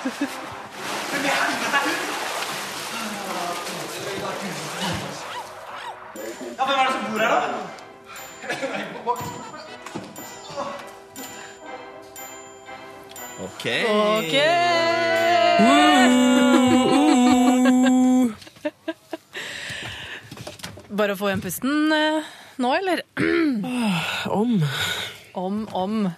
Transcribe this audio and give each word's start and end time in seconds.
Ja, 0.00 0.06
hvem 6.66 6.78
er 6.78 6.84
det 6.86 6.92
som 6.94 7.02
bor 7.12 7.20
her, 7.20 7.28
da? 7.28 7.38
Ok. 13.44 13.64
Ok! 13.90 14.34
Bare 21.00 21.12
å 21.12 21.18
få 21.20 21.28
igjen 21.28 21.44
pusten 21.44 21.92
eh, 21.92 22.24
nå, 22.60 22.68
eller? 22.80 23.04
Om. 24.40 24.64
Om, 25.36 25.68
om. 25.76 26.08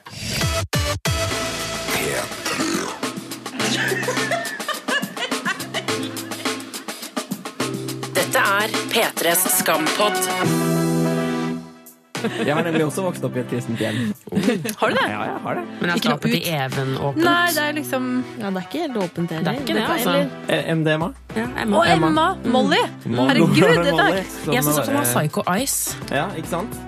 Dette 8.16 8.38
er 8.38 8.68
P3s 8.92 9.46
Skampott. 9.58 10.20
Jeg 12.22 12.54
har 12.54 12.62
nemlig 12.62 12.84
også 12.86 13.02
vokst 13.02 13.24
opp 13.26 13.34
i 13.34 13.40
et 13.42 13.48
kristent 13.50 13.80
hjem. 13.82 13.96
Har 14.78 14.92
du 14.92 14.94
det? 14.94 15.06
Ja, 15.10 15.22
jeg 15.26 15.38
har 15.42 15.56
det. 15.58 15.62
Men 15.80 15.90
er 15.90 15.96
Ikke 15.98 16.12
skapet 16.12 16.34
til. 16.36 16.44
Even 16.54 16.92
åpent? 17.02 17.24
Nei, 17.26 17.48
det 17.56 17.62
er 17.64 17.72
liksom 17.80 18.06
Ja, 18.38 18.50
det 18.54 18.60
er 18.60 18.66
ikke 18.68 18.82
helt 18.84 18.98
åpent 19.02 19.34
heller. 19.34 19.48
Det 19.48 19.52
er 19.52 19.64
ikke 19.64 19.74
det, 19.74 19.86
altså. 19.96 20.14
Eh, 20.46 20.70
MDMA. 20.78 21.08
Ja, 21.34 21.46
Å, 21.50 21.64
Emma. 21.64 21.82
Emma! 21.96 22.26
Molly! 22.54 22.82
Herregud, 23.08 23.58
dette 23.88 24.06
er 24.06 24.20
Jeg 24.22 24.62
syns 24.62 24.78
også 24.84 24.90
hun 24.92 25.00
har 25.00 25.08
Psycho 25.10 25.44
Ice. 25.58 25.96
Ja, 26.14 26.28
ikke 26.38 26.52
sant? 26.52 26.78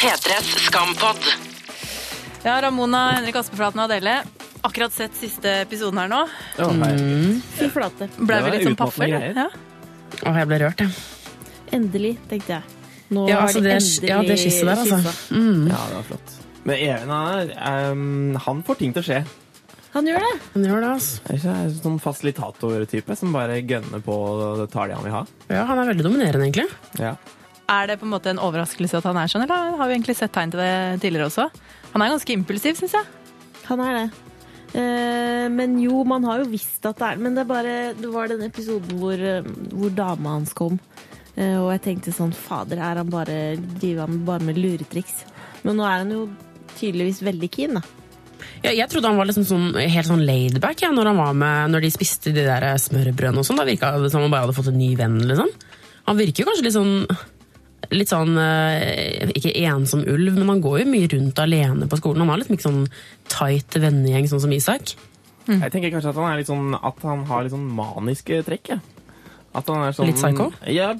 P3s 0.00 0.52
Skampod. 0.68 1.32
Ja, 2.46 2.60
Ramona, 2.64 3.08
Henrik 3.18 3.42
Aspeflaten 3.42 3.82
og 3.82 3.90
Adele. 3.90 4.20
Akkurat 4.66 4.92
sett 4.92 5.14
siste 5.16 5.52
episoden 5.62 5.98
her 6.02 6.10
nå. 6.10 6.20
Å, 6.60 6.68
hei. 6.82 6.92
Fy 7.56 7.70
flate. 7.72 8.10
Ble 8.18 8.36
Det 8.36 8.44
vi 8.44 8.52
litt 8.56 8.66
sånn 8.68 8.76
paffe? 8.76 9.08
Ja. 9.08 9.46
Å, 10.20 10.34
jeg 10.36 10.48
ble 10.50 10.58
rørt, 10.64 10.84
jeg. 10.84 10.92
Endelig, 11.76 12.16
tenkte 12.28 12.58
jeg. 12.58 12.76
Nå 13.10 13.24
Ja, 13.30 13.40
altså, 13.46 13.62
de 13.62 13.70
det, 13.70 13.78
endelig 13.80 14.10
ja, 14.10 14.18
det 14.26 14.36
skisset 14.38 14.68
der, 14.68 14.82
altså. 14.84 15.14
Mm. 15.34 15.64
Ja, 15.70 15.80
det 15.88 15.96
var 15.96 16.08
flott. 16.10 16.34
Men 16.68 16.76
Even 16.76 17.12
er, 17.16 17.52
ehm, 17.70 18.36
han 18.44 18.60
får 18.66 18.78
ting 18.82 18.92
til 18.94 19.02
å 19.02 19.06
skje. 19.08 19.20
Han 19.94 20.06
gjør 20.06 20.22
det! 20.22 20.34
Han 20.52 20.66
gjør 20.68 20.84
det, 20.84 20.90
altså. 20.94 21.22
Er 21.24 21.40
ikke 21.40 21.56
en 21.64 21.74
sånn 21.80 21.98
fasilitator-type 22.04 23.16
som 23.18 23.34
bare 23.34 23.58
gønner 23.66 24.04
på 24.06 24.14
og 24.36 24.64
tar 24.70 24.90
det 24.90 24.98
han 24.98 25.06
vil 25.08 25.16
ha. 25.16 25.24
Ja, 25.50 25.64
han 25.66 25.80
er 25.82 25.90
veldig 25.90 26.06
dominerende, 26.06 26.46
egentlig. 26.46 26.68
Ja. 27.00 27.16
Er 27.70 27.90
det 27.90 27.98
på 27.98 28.06
en 28.06 28.12
måte 28.12 28.30
en 28.30 28.42
overraskelse 28.42 29.00
at 29.00 29.08
han 29.08 29.18
er 29.18 29.30
sånn, 29.30 29.46
eller 29.46 29.78
har 29.80 29.88
vi 29.90 29.96
egentlig 29.96 30.18
sett 30.20 30.34
tegn 30.36 30.52
til 30.52 30.62
det 30.62 31.00
tidligere 31.02 31.30
også? 31.30 31.48
Han 31.94 32.04
er 32.04 32.12
ganske 32.12 32.36
impulsiv, 32.36 32.78
syns 32.78 32.94
jeg. 32.98 33.08
Han 33.70 33.82
er 33.86 33.96
det. 33.96 34.29
Eh, 34.70 35.46
men 35.50 35.78
jo, 35.82 36.02
man 36.06 36.24
har 36.28 36.44
jo 36.44 36.50
visst 36.52 36.84
at 36.86 37.00
det 37.00 37.06
er 37.08 37.16
Men 37.18 37.34
det, 37.34 37.42
bare, 37.48 37.72
det 37.98 38.06
var 38.06 38.28
den 38.30 38.44
episoden 38.46 39.00
hvor, 39.00 39.18
eh, 39.18 39.46
hvor 39.74 39.90
dama 39.94 40.36
hans 40.36 40.54
kom. 40.54 40.78
Eh, 41.34 41.56
og 41.58 41.72
jeg 41.74 41.82
tenkte 41.86 42.14
sånn 42.14 42.34
Fader, 42.36 42.78
er 42.78 43.00
han 43.02 43.10
bare 43.10 43.40
driver 43.58 44.06
han 44.06 44.20
bare 44.28 44.46
med 44.46 44.60
luretriks? 44.60 45.24
Men 45.64 45.80
nå 45.80 45.86
er 45.86 46.04
han 46.04 46.14
jo 46.14 46.28
tydeligvis 46.76 47.22
veldig 47.26 47.50
keen, 47.52 47.80
da. 47.80 47.82
Ja, 48.60 48.72
jeg 48.72 48.88
trodde 48.92 49.08
han 49.08 49.18
var 49.18 49.28
liksom 49.28 49.44
sånn, 49.48 49.66
helt 49.76 50.08
sånn 50.08 50.24
laidback 50.24 50.82
ja, 50.84 50.90
når, 50.92 51.10
med, 51.32 51.72
når 51.72 51.84
de 51.84 51.90
spiste 51.92 52.32
de 52.36 52.44
der 52.44 52.66
smørbrødene 52.80 53.42
og 53.42 53.46
sånn. 53.46 53.60
Da 53.60 53.66
virka 53.68 53.92
det 54.00 54.12
som 54.12 54.24
han 54.24 54.32
bare 54.32 54.46
hadde 54.46 54.56
fått 54.56 54.70
en 54.72 54.80
ny 54.80 54.92
venn, 55.00 55.18
liksom. 55.28 55.50
Han 56.08 56.18
virker 56.18 56.42
jo 56.42 56.48
kanskje 56.48 56.66
litt 56.66 56.76
sånn 56.76 56.94
Litt 57.90 58.06
sånn 58.12 58.36
eh, 58.38 59.26
Ikke 59.34 59.50
ensom 59.66 60.04
ulv, 60.06 60.36
men 60.38 60.46
han 60.52 60.60
går 60.62 60.76
jo 60.84 60.90
mye 60.92 61.08
rundt 61.10 61.38
alene 61.42 61.88
på 61.90 61.98
skolen. 61.98 62.22
Han 62.22 62.30
har 62.32 62.38
liksom 62.42 62.54
ikke 62.56 62.68
sånn 62.68 62.84
tight 63.32 63.70
vennegjeng 63.82 64.26
sånn 64.30 64.42
som 64.44 64.52
Isak. 64.54 64.84
Jeg 65.50 65.70
tenker 65.74 65.90
kanskje 65.90 66.12
at 66.12 66.18
han, 66.20 66.28
er 66.30 66.36
litt 66.38 66.46
sånn, 66.50 66.68
at 66.78 66.98
han 67.02 67.24
har 67.26 67.42
litt 67.42 67.50
sånn 67.54 67.66
maniske 67.74 68.34
trekk. 68.46 68.64
Ja. 68.76 68.80
At 69.58 69.66
han 69.66 69.82
er 69.82 69.90
sånn, 69.96 70.06
Litt 70.06 70.20
psycho? 70.20 70.44
Ja, 70.70 70.92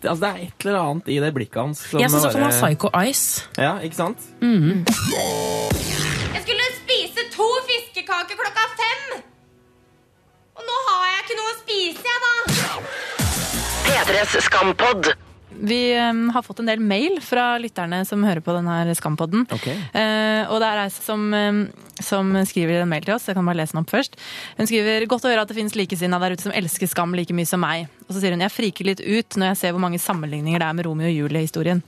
altså 0.00 0.20
det 0.22 0.28
er 0.30 0.38
et 0.46 0.64
eller 0.64 0.78
annet 0.80 1.04
i 1.12 1.18
det 1.20 1.28
blikket 1.36 1.58
hans. 1.60 1.82
som 1.90 2.00
Jeg 2.00 2.08
syns 2.08 2.24
også 2.30 2.38
han 2.40 2.46
har 2.48 2.56
psycho 2.56 2.88
ice. 3.04 3.26
Ja, 3.60 3.74
ikke 3.84 3.98
sant? 3.98 4.20
Jeg 4.40 6.40
skulle 6.46 6.66
spise 6.78 7.20
to 7.36 7.48
fiskekaker 7.68 8.32
klokka 8.40 8.64
fem! 8.80 9.04
Og 10.56 10.62
nå 10.64 10.76
har 10.88 11.04
jeg 11.12 11.20
ikke 11.26 11.36
noe 11.42 11.52
å 11.52 11.56
spise, 11.60 12.00
jeg, 12.08 12.18
da. 12.24 12.32
P3s 13.90 14.32
Skampod. 14.48 15.02
Vi 15.60 15.96
eh, 15.96 16.12
har 16.34 16.42
fått 16.42 16.60
en 16.62 16.68
del 16.70 16.80
mail 16.80 17.18
fra 17.24 17.56
lytterne 17.58 18.04
som 18.06 18.22
hører 18.24 18.42
på 18.44 18.54
denne 18.54 18.94
Skampodden. 18.98 19.46
Okay. 19.54 19.74
Eh, 19.92 20.44
og 20.46 20.60
det 20.62 20.68
er 20.68 20.82
ei 20.84 20.88
som, 20.94 21.26
eh, 21.34 21.60
som 22.04 22.30
skriver 22.46 22.82
en 22.82 22.90
mail 22.90 23.06
til 23.06 23.16
oss. 23.16 23.26
Jeg 23.28 23.38
kan 23.38 23.46
bare 23.48 23.58
lese 23.58 23.74
den 23.74 23.82
opp 23.82 23.92
først. 23.92 24.18
Hun 24.58 24.70
skriver 24.70 25.06
godt 25.10 25.26
å 25.26 25.32
høre 25.32 25.44
at 25.44 25.50
det 25.50 25.58
finnes 25.58 25.76
likesinnede 25.78 26.22
der 26.24 26.38
ute 26.38 26.46
som 26.46 26.54
elsker 26.54 26.90
Skam 26.90 27.16
like 27.18 27.34
mye 27.34 27.48
som 27.48 27.62
meg. 27.64 27.88
Og 28.06 28.14
så 28.14 28.22
sier 28.22 28.34
hun 28.34 28.44
jeg 28.44 28.54
friker 28.54 28.88
litt 28.88 29.02
ut 29.02 29.38
når 29.38 29.52
jeg 29.52 29.62
ser 29.62 29.74
hvor 29.74 29.82
mange 29.82 30.02
sammenligninger 30.02 30.62
det 30.62 30.68
er 30.68 30.76
med 30.78 30.86
Romeo 30.86 31.10
og 31.10 31.16
Julie-historien. 31.16 31.82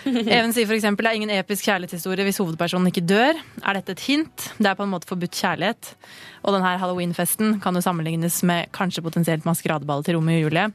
Even 0.06 0.54
sier 0.56 0.68
f.eks. 0.68 0.86
det 0.96 1.08
er 1.10 1.16
ingen 1.18 1.32
episk 1.34 1.66
kjærlighetshistorie 1.68 2.24
hvis 2.24 2.40
hovedpersonen 2.40 2.88
ikke 2.88 3.04
dør. 3.04 3.40
Er 3.60 3.76
dette 3.76 3.96
et 3.96 4.04
hint? 4.06 4.50
Det 4.56 4.70
er 4.70 4.78
på 4.78 4.86
en 4.86 4.94
måte 4.94 5.10
forbudt 5.10 5.36
kjærlighet. 5.36 5.94
Og 6.46 6.56
denne 6.56 6.76
halloweenfesten 6.80 7.58
kan 7.60 7.76
jo 7.76 7.84
sammenlignes 7.84 8.40
med 8.48 8.70
kanskje 8.76 9.04
potensielt 9.04 9.48
maskeradeball 9.48 10.06
til 10.06 10.16
Romeo 10.16 10.38
og 10.40 10.48
Julie. 10.48 10.70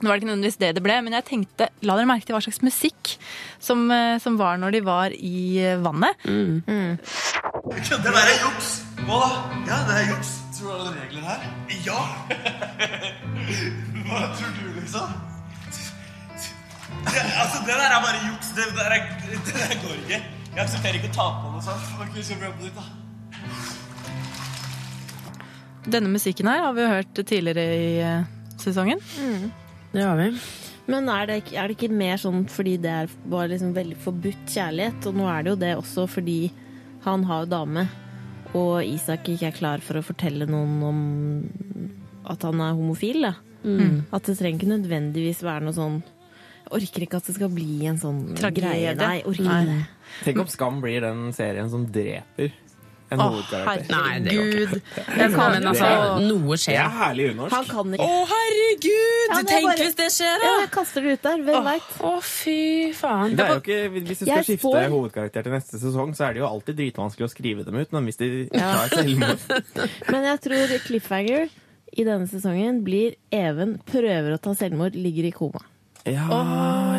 Nå 0.00 0.08
var 0.08 0.16
det 0.16 0.22
ikke 0.22 0.30
nødvendigvis 0.30 0.56
det 0.60 0.70
det 0.78 0.82
ble, 0.84 0.94
men 1.04 1.12
jeg 1.18 1.26
tenkte, 1.28 1.66
la 1.84 1.96
dere 1.98 2.08
merke 2.08 2.24
til 2.24 2.32
hva 2.36 2.40
slags 2.40 2.62
musikk 2.64 3.10
som, 3.60 3.82
eh, 3.92 4.16
som 4.22 4.38
var 4.40 4.56
når 4.60 4.70
de 4.78 4.80
var 4.86 5.12
i 5.12 5.60
eh, 5.60 5.80
vannet. 5.84 6.16
Det 6.24 7.98
der 8.00 8.16
er 8.16 8.36
juks! 8.40 8.70
Hva 9.04 9.18
da? 9.20 9.30
Ja, 9.68 9.80
det 9.88 9.98
er 9.98 10.06
juks. 10.14 10.30
Tror 10.56 10.72
du 10.72 10.82
det 10.86 10.92
er 10.92 10.96
regler 11.04 11.24
her? 11.28 11.40
Ja! 11.84 12.00
Hva 14.08 14.22
tror 14.36 14.50
du, 14.56 14.64
liksom? 14.80 15.12
Det, 17.04 17.20
altså, 17.20 17.60
det 17.68 17.76
der 17.76 17.86
er 17.92 18.00
bare 18.04 18.24
juks. 18.26 18.48
Det 18.56 18.64
der, 18.76 18.90
er, 18.96 19.00
det 19.30 19.54
der 19.54 19.76
går 19.84 19.94
ikke. 20.00 20.18
Jeg 20.50 20.64
aksepterer 20.64 20.98
ikke 20.98 21.12
å 21.12 21.16
tape 21.20 21.44
på 21.44 21.54
noe 21.54 21.62
sånt. 21.64 21.84
Ok, 22.02 22.14
så 22.24 22.40
bra 22.40 22.50
på 22.56 22.66
ditt, 22.66 22.76
da. 22.76 22.84
Denne 25.90 26.10
musikken 26.12 26.48
her 26.50 26.64
har 26.64 26.72
vi 26.76 26.84
jo 26.84 26.90
hørt 26.92 27.14
tidligere 27.20 27.64
i 27.76 27.90
sesongen. 28.60 29.00
sesongen. 29.00 29.52
Det 29.92 30.02
har 30.06 30.16
vi. 30.20 30.28
Men 30.90 31.08
er 31.08 31.26
det, 31.26 31.36
ikke- 31.44 31.56
er 31.58 31.68
det 31.68 31.76
ikke 31.78 31.90
mer 31.94 32.16
sånn 32.16 32.44
fordi 32.50 32.76
det 32.80 32.90
er, 32.90 33.08
var 33.30 33.48
liksom 33.48 33.74
veldig 33.74 33.96
forbudt 33.96 34.46
kjærlighet? 34.46 35.06
Og 35.06 35.14
nå 35.14 35.26
er 35.30 35.42
det 35.42 35.50
jo 35.52 35.56
det 35.56 35.76
også 35.78 36.08
fordi 36.08 36.50
han 37.04 37.22
har 37.24 37.44
jo 37.44 37.50
dame, 37.50 37.88
og 38.54 38.82
Isak 38.84 39.24
ikke 39.30 39.46
er 39.48 39.56
klar 39.56 39.78
for 39.80 39.94
å 39.94 40.02
fortelle 40.04 40.46
noen 40.50 40.82
om 40.82 41.00
at 42.26 42.42
han 42.42 42.60
er 42.60 42.74
homofil. 42.74 43.22
Da. 43.22 43.34
At 44.12 44.24
det 44.24 44.38
trenger 44.38 44.58
ikke 44.60 44.72
nødvendigvis 44.72 45.42
være 45.44 45.62
noe 45.66 45.76
sånn 45.76 46.02
Jeg 46.70 46.72
orker 46.80 47.02
ikke 47.02 47.16
at 47.16 47.26
det 47.26 47.34
skal 47.34 47.48
bli 47.50 47.86
en 47.86 47.98
sånn 47.98 48.34
Tragedie. 48.36 48.62
greie. 48.62 48.94
Nei, 48.96 49.22
orker 49.26 49.42
Nei. 49.42 49.62
ikke 49.64 49.70
det. 49.74 49.86
Tenk 50.24 50.38
om 50.38 50.46
Skam 50.46 50.80
blir 50.80 51.00
den 51.00 51.32
serien 51.32 51.68
som 51.70 51.84
dreper 51.86 52.52
en 53.10 53.20
Å, 53.20 53.26
hovedkarakter. 53.30 53.90
Nei, 53.90 54.18
det 54.22 54.34
herregud. 54.36 54.74
Jeg 54.96 55.30
kan, 55.34 55.54
men 55.56 55.68
altså, 55.70 55.88
noe 56.24 56.58
Det 56.60 56.76
er 56.76 56.92
herlig 56.94 57.26
Han 57.30 57.38
unorsk. 57.40 57.72
ikke. 57.96 58.06
Å, 58.06 58.18
herregud! 58.30 59.24
Ja, 59.30 59.38
det 59.40 59.46
Tenk 59.50 59.66
bare- 59.66 59.86
hvis 59.86 59.96
det 59.98 60.08
skjer, 60.14 60.36
Ja, 60.36 60.42
da! 60.44 60.60
jeg 60.60 60.70
kaster 60.76 61.06
det 61.06 61.12
ut 61.16 61.22
der. 61.26 61.42
Hvem 61.48 61.64
veit? 61.70 61.88
Å, 62.00 62.12
fy 62.22 62.58
faen. 62.94 63.34
Det 63.36 63.46
er 63.46 63.50
jo 63.54 63.62
ikke, 63.64 63.80
hvis 63.96 64.06
du 64.06 64.14
skal 64.14 64.30
Jeg 64.34 64.46
skifte 64.50 64.62
får... 64.68 64.88
hovedkarakter 64.94 65.42
til 65.48 65.56
neste 65.56 65.80
sesong, 65.82 66.14
så 66.14 66.28
er 66.28 66.36
det 66.38 66.44
jo 66.44 66.46
alltid 66.50 66.78
dritvanskelig 66.82 67.26
å 67.26 67.32
skrive 67.32 67.66
dem 67.66 67.80
ut. 67.80 67.92
Men 67.96 68.06
hvis 68.06 68.20
de 68.20 68.30
tar 68.54 68.94
selvmord 68.94 69.50
Men 70.12 70.30
jeg 70.30 70.40
tror 70.46 70.76
cliffhanger 70.86 71.50
i 71.90 72.06
denne 72.06 72.30
sesongen 72.30 72.84
blir 72.86 73.16
Even 73.34 73.78
prøver 73.90 74.36
å 74.36 74.40
ta 74.42 74.54
selvmord, 74.54 74.94
ligger 74.94 75.26
i 75.26 75.34
koma. 75.34 75.62
Ja, 76.08 76.24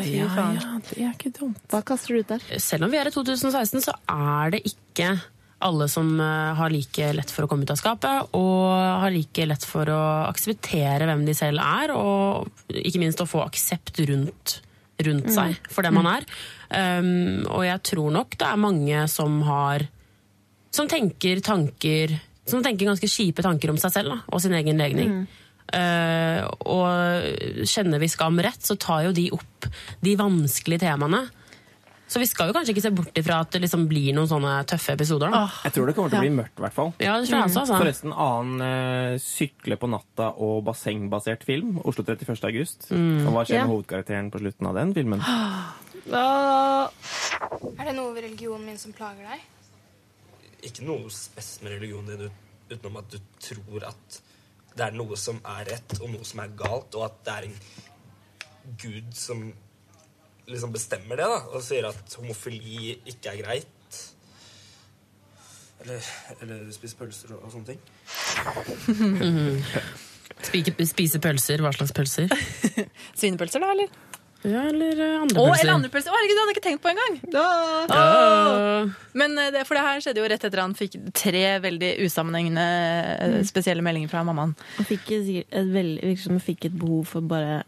fy 0.04 0.20
ja, 0.20 0.28
ja, 0.30 0.74
det 0.92 1.00
er 1.02 1.14
ikke 1.16 1.32
dumt. 1.40 1.62
Hva 1.72 1.80
kaster 1.86 2.14
du 2.14 2.22
ut 2.22 2.30
der? 2.36 2.44
Selv 2.62 2.86
om 2.86 2.92
vi 2.94 3.00
er 3.02 3.10
i 3.10 3.14
2016, 3.14 3.81
så 3.88 3.96
er 4.06 4.52
det 4.54 4.62
ikke 4.69 5.16
alle 5.66 5.88
som 5.92 6.10
eh, 6.19 6.54
har 6.58 6.74
like 6.74 7.12
lett 7.18 7.31
for 7.34 7.46
å 7.46 7.50
komme 7.52 7.66
ut 7.66 7.74
av 7.74 7.80
skapet, 7.80 8.34
og 8.38 8.66
har 9.04 9.13
like 9.13 9.46
lett 9.48 9.66
for 9.68 9.90
å 9.92 10.02
akseptere 10.28 11.08
hvem 11.10 11.24
de 11.28 11.36
selv 11.38 11.62
er, 11.63 11.94
og 11.96 12.74
ikke 12.74 13.02
minst 13.02 13.22
å 13.24 13.30
få 13.30 13.44
aksept 13.46 14.02
rundt, 14.10 14.60
rundt 15.02 15.31
seg 15.34 15.58
for 15.72 15.86
det 15.86 15.94
man 15.96 16.10
er. 16.12 16.28
Um, 16.72 17.44
og 17.50 17.66
jeg 17.68 17.84
tror 17.92 18.13
nok 18.16 18.38
det 18.40 18.48
er 18.48 18.62
mange 18.62 19.04
som 19.12 19.42
har 19.44 19.84
Som 20.72 20.88
tenker 20.88 21.42
tanker 21.44 22.14
Som 22.48 22.62
tenker 22.64 22.88
ganske 22.88 23.10
kjipe 23.12 23.44
tanker 23.44 23.74
om 23.74 23.80
seg 23.81 23.92
selv 23.92 24.14
da, 24.14 24.19
og 24.31 24.40
sin 24.40 24.56
egen 24.56 24.80
legning. 24.80 25.25
Uh, 25.72 26.48
og 26.64 27.68
kjenner 27.68 28.00
vi 28.00 28.10
skam 28.12 28.40
rett, 28.44 28.64
så 28.64 28.78
tar 28.80 29.10
jo 29.10 29.12
de 29.16 29.30
opp 29.36 29.68
de 30.04 30.16
vanskelige 30.19 30.86
temaene. 30.86 31.25
Så 32.12 32.19
vi 32.19 32.28
skal 32.28 32.50
jo 32.50 32.56
kanskje 32.58 32.74
ikke 32.75 32.84
se 32.84 32.92
bort 32.92 33.16
ifra 33.22 33.38
at 33.46 33.54
det 33.56 33.62
liksom 33.63 33.86
blir 33.88 34.12
noen 34.18 34.28
sånne 34.28 34.58
tøffe 34.68 34.98
episoder. 34.98 35.31
Da. 35.31 35.46
Jeg 35.63 35.72
tror 35.78 35.88
det 35.88 35.94
kommer 35.96 36.12
til 36.12 36.19
å 36.19 36.24
bli 36.25 36.34
mørkt, 36.42 36.58
i 36.60 36.63
hvert 36.66 36.75
fall. 36.75 36.90
Ja, 37.00 37.13
det 37.22 37.30
tror 37.30 37.38
jeg 37.38 37.48
også. 37.48 37.62
Altså. 37.62 37.78
Forresten, 37.80 38.16
annen 38.25 38.66
eh, 38.66 39.13
sykle 39.24 39.78
på 39.80 39.88
natta 39.94 40.28
og 40.44 40.58
bassengbasert 40.68 41.46
film. 41.48 41.78
Oslo 41.88 42.04
31. 42.04 42.36
august. 42.50 42.90
Og 42.92 43.31
hva 43.31 43.46
skjer 43.48 43.62
Ja. 43.62 43.63
med 43.63 43.72
hovedkarakteren 43.78 44.28
på 44.34 44.44
slutten 44.44 44.68
av 44.68 44.75
den 44.81 44.92
filmen? 44.98 45.24
Er 46.12 47.86
det 47.88 47.96
noe 47.96 48.12
ved 48.16 48.25
religionen 48.28 48.66
min 48.68 48.78
som 48.81 48.92
plager 48.98 49.24
deg? 49.31 49.48
Ikke 50.68 50.84
noe 50.86 51.07
spes 51.14 51.62
med 51.64 51.78
religionen 51.78 52.19
din. 52.25 52.36
Utenom 52.72 53.00
at 53.02 53.10
du 53.16 53.19
tror 53.40 53.88
at 53.88 54.22
det 54.75 54.86
er 54.86 54.94
noe 55.00 55.16
som 55.19 55.40
er 55.48 55.66
rett, 55.72 55.98
og 56.02 56.12
noe 56.14 56.28
som 56.28 56.44
er 56.44 56.52
galt, 56.60 56.96
og 56.96 57.07
at 57.07 57.18
det 57.28 57.34
er 57.34 57.48
en 57.50 57.57
gud 58.84 59.10
som 59.18 59.48
liksom 60.50 60.74
bestemmer 60.74 61.20
det, 61.20 61.28
da, 61.30 61.40
og 61.52 61.64
sier 61.66 61.88
at 61.90 62.16
homofili 62.20 62.98
ikke 63.10 63.34
er 63.34 63.42
greit. 63.44 64.00
Eller, 65.82 66.06
eller 66.44 66.72
spise 66.76 66.98
pølser 67.00 67.34
og, 67.36 67.46
og 67.48 67.54
sånne 67.56 67.74
ting. 67.74 67.82
Spike, 70.48 70.74
spise 70.90 71.20
pølser. 71.22 71.62
Hva 71.62 71.72
slags 71.76 71.94
pølser? 71.96 72.32
Svinepølser, 73.20 73.62
da, 73.64 73.72
eller? 73.76 73.90
Ja, 74.42 74.64
eller 74.72 74.98
andre 74.98 75.08
andre 75.22 75.38
Å, 75.38 75.44
pølser. 75.52 75.62
eller 75.62 75.76
andre 75.76 75.90
pølser! 75.94 76.10
Å, 76.10 76.18
herregud, 76.18 76.34
det 76.34 76.42
hadde 76.42 76.52
jeg 76.52 76.58
ikke 76.58 76.66
tenkt 76.66 76.82
på 76.82 76.90
engang! 76.90 77.18
Ja. 77.30 77.42
Men 79.22 79.36
eh, 79.38 79.52
det, 79.54 79.62
for 79.70 79.78
det 79.78 79.84
her 79.86 80.02
skjedde 80.02 80.24
jo 80.24 80.30
rett 80.32 80.46
etter 80.48 80.62
han 80.64 80.74
fikk 80.78 80.98
tre 81.18 81.44
veldig 81.62 81.92
usammenhengende 82.08 82.64
eh, 83.12 83.36
spesielle 83.46 83.86
meldinger 83.86 84.10
fra 84.10 84.24
mammaen. 84.26 84.56
Han 84.80 84.90
fikk 84.90 85.12
et 85.14 85.54
veldig, 85.54 86.00
virker 86.08 86.24
som 86.24 86.34
han 86.40 86.46
fikk 86.46 86.72
et 86.72 86.80
behov 86.82 87.06
for 87.12 87.30
bare 87.30 87.60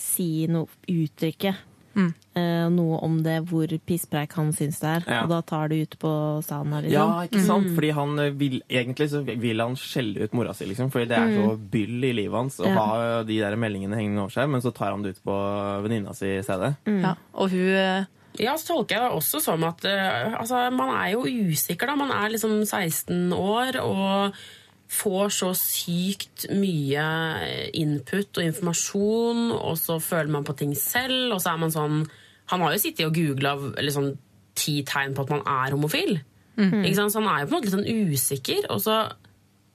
si 0.00 0.46
noe, 0.48 0.72
uttrykke 0.88 1.52
Mm. 1.96 2.10
eh, 2.38 2.66
noe 2.70 2.98
om 3.02 3.16
det, 3.24 3.40
hvor 3.50 3.66
pisspreik 3.86 4.32
han 4.38 4.52
syns 4.54 4.78
det 4.80 4.88
er. 4.92 5.06
Ja. 5.10 5.22
Og 5.24 5.32
da 5.32 5.40
tar 5.42 5.68
det 5.72 5.80
ut 5.82 5.96
på 5.98 6.12
sauna, 6.46 6.82
Ja, 6.86 7.06
liksom. 7.24 7.24
ikke 7.26 7.42
sant? 7.46 7.70
Fordi 7.74 7.90
han 7.96 8.18
eh, 8.18 8.30
vil, 8.30 8.60
Egentlig 8.70 9.08
så 9.10 9.24
vil 9.26 9.60
han 9.60 9.74
skjelle 9.76 10.22
ut 10.28 10.32
mora 10.38 10.54
si, 10.54 10.68
liksom. 10.70 10.92
Fordi 10.94 11.08
det 11.10 11.18
er 11.18 11.34
så 11.34 11.56
byll 11.72 12.04
i 12.04 12.12
livet 12.12 12.38
hans 12.38 12.60
å 12.62 12.68
Ja. 12.70 12.76
ha 12.78 13.22
de 13.26 13.40
der 13.40 13.56
meldingene 13.56 13.96
hengende 13.98 14.22
over 14.22 14.30
seg, 14.36 14.48
men 14.48 14.60
så 14.62 14.72
tar 14.72 14.92
han 14.94 15.02
det 15.02 15.16
ut 15.16 15.24
på 15.24 15.36
venninna 15.82 16.14
si 16.14 16.30
i 16.38 16.42
stedet. 16.46 16.76
Ja, 16.86 17.16
og 17.34 17.50
hun 17.50 17.68
eh, 17.74 18.04
Ja, 18.38 18.54
så 18.54 18.76
tolker 18.76 18.94
jeg 18.94 19.02
det 19.02 19.16
også 19.18 19.40
som 19.42 19.64
at 19.66 19.82
uh, 19.84 20.38
altså, 20.38 20.70
man 20.70 20.88
er 20.94 21.10
jo 21.16 21.24
usikker, 21.26 21.86
da. 21.90 21.96
Man 21.98 22.12
er 22.14 22.30
liksom 22.30 22.60
16 22.64 23.32
år 23.34 23.80
og 23.82 24.36
får 24.90 25.28
så 25.36 25.50
sykt 25.54 26.48
mye 26.50 27.04
input 27.78 28.40
og 28.40 28.46
informasjon, 28.46 29.44
og 29.54 29.76
så 29.78 30.00
føler 30.02 30.32
man 30.34 30.46
på 30.46 30.56
ting 30.58 30.74
selv, 30.78 31.36
og 31.36 31.42
så 31.42 31.54
er 31.54 31.62
man 31.62 31.74
sånn 31.74 32.02
Han 32.50 32.64
har 32.64 32.74
jo 32.74 32.82
sittet 32.82 33.06
og 33.06 33.14
googla 33.14 33.52
liksom, 33.78 34.08
ti 34.58 34.80
tegn 34.82 35.12
på 35.14 35.22
at 35.22 35.28
man 35.30 35.44
er 35.46 35.76
homofil. 35.76 36.16
Ikke 36.82 36.96
sant? 36.98 37.14
Så 37.14 37.20
han 37.22 37.28
er 37.30 37.44
jo 37.44 37.46
på 37.46 37.52
en 37.52 37.56
måte 37.56 37.68
litt 37.68 37.76
sånn 37.76 38.08
usikker, 38.10 38.66
og 38.74 38.80
så 38.82 38.96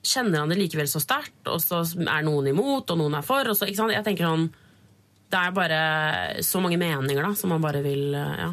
kjenner 0.06 0.44
han 0.44 0.51
det 0.51 0.59
likevel 0.59 0.89
så 0.91 1.01
sterkt, 1.01 1.39
og 1.47 1.62
så 1.63 1.81
er 2.03 2.25
noen 2.27 2.51
imot, 2.51 2.91
og 2.91 3.00
noen 3.00 3.15
er 3.17 3.25
for. 3.25 3.47
Og 3.50 3.57
så? 3.57 3.69
Jeg 3.71 4.03
tenker 4.06 4.27
sånn 4.27 4.50
Det 5.31 5.39
er 5.39 5.56
bare 5.56 5.79
så 6.45 6.62
mange 6.62 6.77
meninger 6.77 7.23
da, 7.23 7.31
som 7.39 7.56
man 7.56 7.63
bare 7.63 7.81
vil 7.85 8.13
eh, 8.13 8.35
ja. 8.44 8.51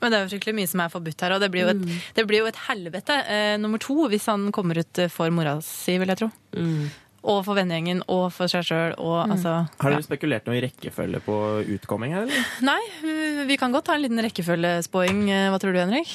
Men 0.00 0.12
det 0.12 0.18
er 0.18 0.24
jo 0.26 0.30
fryktelig 0.36 0.54
mye 0.54 0.68
som 0.70 0.80
er 0.84 0.92
forbudt 0.92 1.20
her, 1.26 1.32
og 1.34 1.40
det 1.42 1.50
blir 1.50 1.64
jo 1.66 1.68
et, 1.74 1.80
Mm. 1.82 1.98
det 2.14 2.26
blir 2.28 2.38
jo 2.44 2.46
et 2.46 2.56
helvete 2.68 3.16
eh, 3.26 3.56
nummer 3.58 3.78
to 3.82 4.08
hvis 4.08 4.26
han 4.30 4.50
kommer 4.52 4.78
ut 4.78 4.98
eh, 4.98 5.08
for 5.10 5.30
mora 5.34 5.56
si, 5.60 5.98
vil 5.98 6.08
jeg 6.08 6.18
tro. 6.22 6.28
Mm. 6.54 6.88
Og 7.28 7.40
for 7.44 7.58
vennegjengen, 7.58 8.04
og 8.08 8.28
for 8.32 8.46
seg 8.46 8.62
sjøl, 8.64 8.92
og 9.02 9.28
altså 9.34 9.56
Har 9.82 9.90
ja. 9.90 9.98
spekulert 10.06 10.46
noe 10.46 10.54
i 10.54 10.62
rekkefølge 10.62 11.18
på 11.26 11.34
utkomming 11.74 12.14
her, 12.14 12.22
eller? 12.28 12.44
Nei, 12.62 12.78
vi 13.50 13.56
kan 13.58 13.74
godt 13.74 13.88
ha 13.90 13.96
en 13.98 14.04
liten 14.06 14.22
rekkefølgespåing. 14.22 15.24
Eh, 15.28 15.48
Hva 15.50 15.58
tror 15.58 15.74
du, 15.74 15.80
Henrik? 15.82 16.14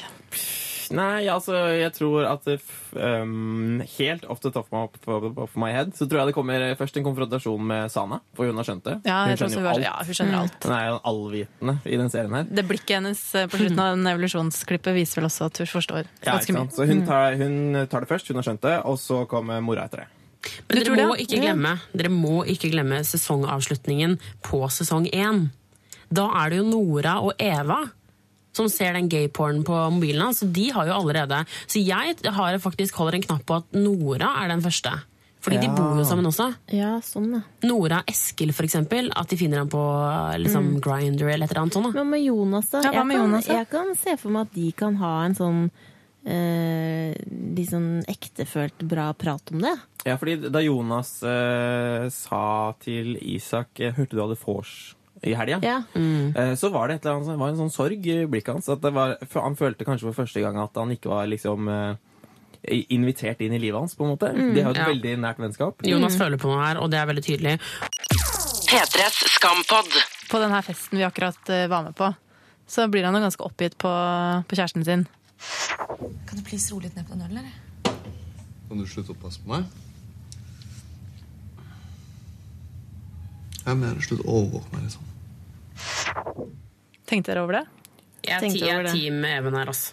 Nei, 0.91 1.27
altså, 1.31 1.55
jeg 1.77 1.93
tror 1.95 2.27
at 2.27 2.47
um, 2.51 3.81
Helt 3.95 4.25
off 4.25 4.41
the 4.43 4.51
top 4.53 4.67
of, 4.73 5.55
my 5.59 5.71
head 5.71 5.93
så 5.97 6.07
tror 6.09 6.23
jeg 6.23 6.31
det 6.31 6.35
kommer 6.35 6.65
først 6.79 6.97
en 6.99 7.05
konfrontasjon 7.05 7.67
med 7.69 7.91
Sana, 7.93 8.19
for 8.35 8.49
hun 8.49 8.59
har 8.59 8.67
skjønt 8.67 8.87
det. 8.87 8.95
Ja, 9.07 9.21
hun, 9.29 9.37
tror 9.39 9.53
skjønner 9.53 9.69
alt. 9.73 9.85
ja, 9.85 9.93
hun 10.03 10.17
skjønner 10.19 10.39
alt. 10.41 10.57
Hun 10.67 10.75
er 10.75 10.89
jo 10.89 10.97
allvitende 11.11 11.77
i 11.85 12.01
den 12.01 12.11
serien 12.13 12.37
her. 12.39 12.49
Det 12.49 12.65
blikket 12.69 12.97
hennes 12.99 13.23
eh, 13.39 13.47
på 13.51 13.61
slutten 13.61 13.83
av 13.85 13.95
den 13.95 14.11
evolusjonsklippet 14.13 14.97
viser 14.97 15.21
vel 15.21 15.29
også 15.29 15.47
at 15.51 15.63
hun 15.63 15.71
forstår 15.71 16.03
Ja, 16.03 16.33
ganske 16.33 16.55
mye. 16.57 16.65
sant? 16.65 16.75
Så 16.77 16.89
hun 16.89 17.05
tar, 17.07 17.39
hun 17.39 17.87
tar 17.91 18.05
det 18.05 18.11
først, 18.11 18.29
hun 18.31 18.41
har 18.41 18.49
skjønt 18.49 18.67
det, 18.67 18.75
og 18.89 18.99
så 19.01 19.23
kommer 19.29 19.63
mora 19.63 19.87
etter 19.87 20.03
det. 20.03 20.09
Men 20.67 20.79
dere 20.79 20.95
må, 20.97 21.15
det? 21.15 21.23
ikke 21.23 21.39
glemme, 21.39 21.73
dere 21.95 22.11
må 22.11 22.37
ikke 22.51 22.71
glemme 22.73 22.99
sesongavslutningen 23.07 24.17
på 24.43 24.63
sesong 24.75 25.07
én. 25.15 25.45
Da 26.13 26.27
er 26.43 26.51
det 26.51 26.59
jo 26.59 26.65
Nora 26.67 27.19
og 27.23 27.37
Eva 27.41 27.79
som 28.53 28.69
ser 28.71 28.93
den 28.97 29.09
gaypornen 29.11 29.63
på 29.67 29.77
mobilen 29.93 30.27
hans. 30.27 30.43
Så 30.43 30.49
de 30.53 30.69
har 30.73 30.89
jo 30.89 30.99
allerede 30.99 31.43
Så 31.67 31.81
jeg 31.81 32.15
har 32.23 32.59
faktisk 32.61 33.01
holder 33.01 33.19
en 33.19 33.25
knapp 33.25 33.45
på 33.49 33.59
at 33.61 33.75
Nora 33.77 34.35
er 34.43 34.53
den 34.53 34.63
første. 34.63 34.93
Fordi 35.43 35.57
de 35.59 35.67
bor 35.75 35.97
jo 35.99 36.05
sammen 36.07 36.29
også. 36.29 36.45
Ja, 36.71 36.93
sånn, 37.03 37.33
ja. 37.35 37.41
Nora 37.67 37.99
Eskil, 38.07 38.53
for 38.55 38.63
eksempel. 38.63 39.09
At 39.11 39.27
de 39.33 39.39
finner 39.39 39.59
ham 39.59 39.71
på 39.71 39.81
liksom, 40.39 40.77
Grindr 40.83 41.27
eller 41.27 41.49
et 41.49 41.51
eller 41.51 41.65
annet 41.65 41.75
sånt. 41.75 41.89
Da. 41.89 41.99
Men 41.99 42.13
med 42.13 42.23
Jonas, 42.23 42.69
da? 42.71 42.83
Ja, 42.85 42.93
hva 42.93 43.01
jeg, 43.01 43.09
med 43.09 43.19
kan, 43.19 43.25
Jonas, 43.25 43.49
da? 43.49 43.57
jeg 43.59 43.69
kan 43.73 43.91
se 43.99 44.15
for 44.21 44.35
meg 44.35 44.47
at 44.47 44.55
de 44.55 44.69
kan 44.79 45.01
ha 45.01 45.11
en 45.25 45.35
sånn 45.35 45.59
eh, 46.23 47.11
litt 47.57 47.73
sånn 47.73 47.89
ektefølt 48.07 48.87
bra 48.87 49.09
prat 49.19 49.51
om 49.51 49.67
det. 49.67 49.75
Ja, 50.07 50.15
fordi 50.21 50.37
da 50.47 50.63
Jonas 50.63 51.17
eh, 51.27 52.07
sa 52.15 52.45
til 52.83 53.15
Isak 53.19 53.83
eh, 53.83 53.93
Hørte 53.95 54.15
du 54.15 54.23
hadde 54.23 54.39
vors 54.39 54.93
i 55.23 55.33
helga? 55.37 55.59
Ja. 55.63 55.77
mm. 55.95 56.55
så 56.59 56.69
var 56.73 56.87
det 56.89 56.95
et 56.99 57.05
eller 57.05 57.19
annet, 57.19 57.29
det 57.33 57.39
var 57.41 57.53
en 57.53 57.59
sånn 57.61 57.71
sorg 57.73 58.07
i 58.11 58.17
blikket 58.29 58.53
hans. 58.57 58.69
At 58.73 58.81
det 58.83 58.91
var, 58.95 59.15
han 59.35 59.55
følte 59.59 59.85
kanskje 59.87 60.09
for 60.09 60.23
første 60.23 60.43
gang 60.43 60.57
at 60.61 60.75
han 60.79 60.91
ikke 60.95 61.11
var 61.11 61.29
liksom 61.31 61.69
eh, 61.71 62.83
invitert 62.95 63.41
inn 63.43 63.53
i 63.55 63.59
livet 63.59 63.79
hans. 63.79 63.95
på 63.95 64.05
en 64.07 64.13
måte. 64.15 64.31
De 64.33 64.61
har 64.63 64.71
et 64.71 64.81
Ja. 64.83 64.89
veldig 64.91 65.15
nært 65.23 65.39
vennskap. 65.43 65.83
Jonas 65.87 66.15
føler 66.19 66.37
på 66.39 66.51
noe 66.51 66.63
her, 66.65 66.79
og 66.83 66.91
det 66.91 66.99
er 66.99 67.07
veldig 67.09 67.23
tydelig. 67.25 67.55
P3s 68.73 69.23
Skampod. 69.37 69.89
På 70.31 70.39
denne 70.41 70.61
festen 70.65 70.97
vi 70.97 71.03
akkurat 71.05 71.49
eh, 71.49 71.67
var 71.69 71.83
med 71.83 71.95
på, 71.95 72.07
så 72.67 72.87
blir 72.89 73.03
han 73.05 73.13
jo 73.13 73.21
ganske 73.21 73.43
oppgitt 73.45 73.75
på, 73.77 73.91
på 74.47 74.55
kjæresten 74.57 74.85
sin. 74.87 75.03
Kan 76.25 76.39
du 76.39 76.43
please 76.47 76.71
roe 76.73 76.81
litt 76.85 76.95
ned 76.95 77.05
på 77.05 77.13
den 77.17 77.25
ølen, 77.27 77.43
eller? 77.43 77.93
Kan 78.69 78.79
du 78.79 78.87
slutte 78.89 79.13
å 79.13 79.19
passe 79.21 79.43
på 79.43 79.51
meg? 79.51 79.67
Jeg 83.63 83.79
mener 83.79 84.01
slutt 84.03 84.23
å 84.25 84.39
overvåke 84.39 84.73
meg, 84.73 84.87
liksom. 84.87 85.09
Tenkte 87.09 87.33
dere 87.33 87.43
over 87.43 87.53
det? 87.59 87.65
Jeg 88.23 88.37
er, 88.37 88.39
ti, 88.49 88.59
jeg 88.63 88.79
er 88.79 88.87
team 88.91 89.19
med 89.21 89.37
Even 89.41 89.53
her, 89.59 89.67
altså. 89.73 89.91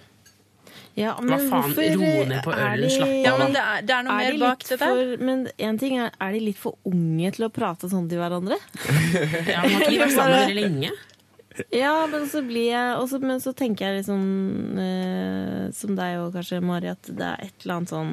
Ja, 0.99 1.13
Hva 1.23 1.37
faen, 1.39 1.73
ro 1.75 2.25
ned 2.29 2.43
på 2.45 2.51
er 2.53 2.61
ølen, 2.75 2.83
de- 2.83 2.91
slapp 2.91 3.09
av. 3.09 3.25
Ja, 3.25 3.33
men 3.39 3.53
det 3.55 3.61
er, 3.63 3.83
det 3.87 3.95
er 3.95 4.03
noe 4.07 4.13
Er 4.13 4.25
mer 4.25 4.33
de 4.33 4.39
bak 4.43 4.59
det 4.65 4.69
dette. 4.69 4.89
for, 4.91 5.25
men 5.25 5.45
en 5.59 5.79
ting 5.79 5.99
er, 5.99 6.11
er 6.21 6.33
de 6.35 6.41
litt 6.41 6.59
for 6.59 6.77
unge 6.85 7.31
til 7.37 7.47
å 7.47 7.51
prate 7.55 7.89
sånn 7.91 8.09
til 8.11 8.19
hverandre? 8.21 8.59
Ja, 9.53 9.63
man 9.63 9.77
har 9.79 9.87
ikke 9.87 10.03
vært 10.05 10.17
sammen 10.19 10.37
veldig 10.45 10.59
lenge. 10.61 10.91
Ja, 11.75 12.07
men 12.09 12.27
så 12.31 12.41
blir 12.47 12.69
jeg 12.71 12.93
også, 12.97 13.19
Men 13.21 13.41
så 13.43 13.51
tenker 13.59 13.85
jeg 13.91 13.99
liksom 13.99 14.21
eh, 14.81 15.65
Som 15.77 15.97
deg 15.99 16.15
og 16.23 16.31
kanskje 16.33 16.61
Mari, 16.65 16.89
at 16.93 17.03
det 17.11 17.27
er 17.27 17.43
et 17.49 17.65
eller 17.67 17.75
annet 17.81 17.91
sånn 17.93 18.13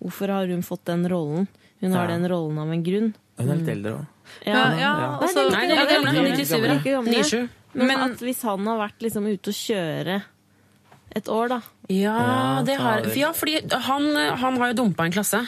Hvorfor 0.00 0.32
har 0.32 0.48
hun 0.50 0.64
fått 0.66 0.86
den 0.88 1.04
rollen? 1.12 1.46
Hun 1.84 1.92
har 1.94 2.08
Ja. 2.08 2.16
den 2.16 2.24
rollen 2.32 2.58
av 2.58 2.72
en 2.72 2.82
grunn. 2.82 3.12
Hun 3.38 3.50
er 3.52 3.60
litt 3.60 3.68
eldre 3.68 3.92
òg. 4.00 4.06
Ja, 4.48 4.54
ja, 4.54 4.78
Ja. 4.80 5.18
og 5.20 5.28
så- 5.28 5.44
Nei, 5.52 5.66
det 5.68 5.76
er 5.76 5.84
ja, 5.84 5.84
det 5.84 5.94
er 6.08 6.22
litt- 6.24 6.40
97 6.40 6.66
Like 6.66 6.90
gamle. 6.96 7.12
97. 7.12 7.48
Men, 7.74 7.86
Men- 7.86 8.10
at 8.12 8.18
hvis 8.24 8.42
han 8.42 8.66
har 8.66 8.78
vært 8.88 9.00
liksom 9.04 9.26
ute 9.30 9.48
og 9.52 9.54
kjøre 9.54 10.22
et 11.16 11.28
år, 11.28 11.48
da 11.48 11.60
Ja, 11.90 12.62
det 12.66 12.76
har, 12.78 13.02
fader. 13.02 13.16
ja 13.18 13.30
fordi 13.34 13.60
han, 13.70 14.10
han 14.38 14.56
har 14.58 14.72
jo 14.72 14.74
dumpa 14.84 15.04
en 15.06 15.12
klasse. 15.14 15.40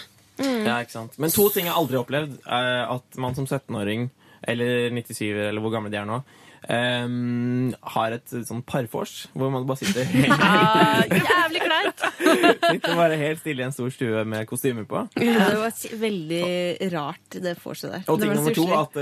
Ja, 0.43 0.79
ikke 0.83 0.91
sant? 0.97 1.19
Men 1.19 1.31
to 1.31 1.49
ting 1.55 1.67
jeg 1.69 1.75
aldri 1.77 1.95
har 1.99 2.05
opplevd. 2.05 2.39
Er 2.47 2.89
at 2.91 3.19
man 3.21 3.35
som 3.37 3.47
17-åring, 3.47 4.09
eller 4.49 4.91
97 4.91 5.21
eller 5.49 5.61
hvor 5.63 5.71
gamle 5.75 5.91
de 5.93 5.97
er 6.01 6.07
nå, 6.09 6.23
ehm, 6.69 7.73
har 7.95 8.17
et 8.19 8.35
sånn 8.47 8.63
parfors 8.67 9.27
hvor 9.33 9.53
man 9.55 9.67
bare 9.69 9.83
sitter 9.83 10.07
helt, 10.13 10.29
Ja, 10.29 11.23
jævlig 11.23 11.65
kleint! 11.65 12.05
sitter 12.73 12.99
bare 12.99 13.19
helt 13.21 13.43
stille 13.43 13.65
i 13.65 13.67
en 13.67 13.75
stor 13.75 13.91
stue 13.95 14.23
med 14.29 14.47
kostyme 14.51 14.87
på. 14.89 15.05
Det 15.17 15.35
var 15.59 15.75
veldig 16.03 16.47
rart, 16.95 17.27
det 17.35 17.57
vorset 17.63 17.97
der. 17.97 18.07
Og 18.07 18.23
ting 18.23 18.33
nummer 18.35 18.57
to, 18.57 18.69
at, 18.79 18.97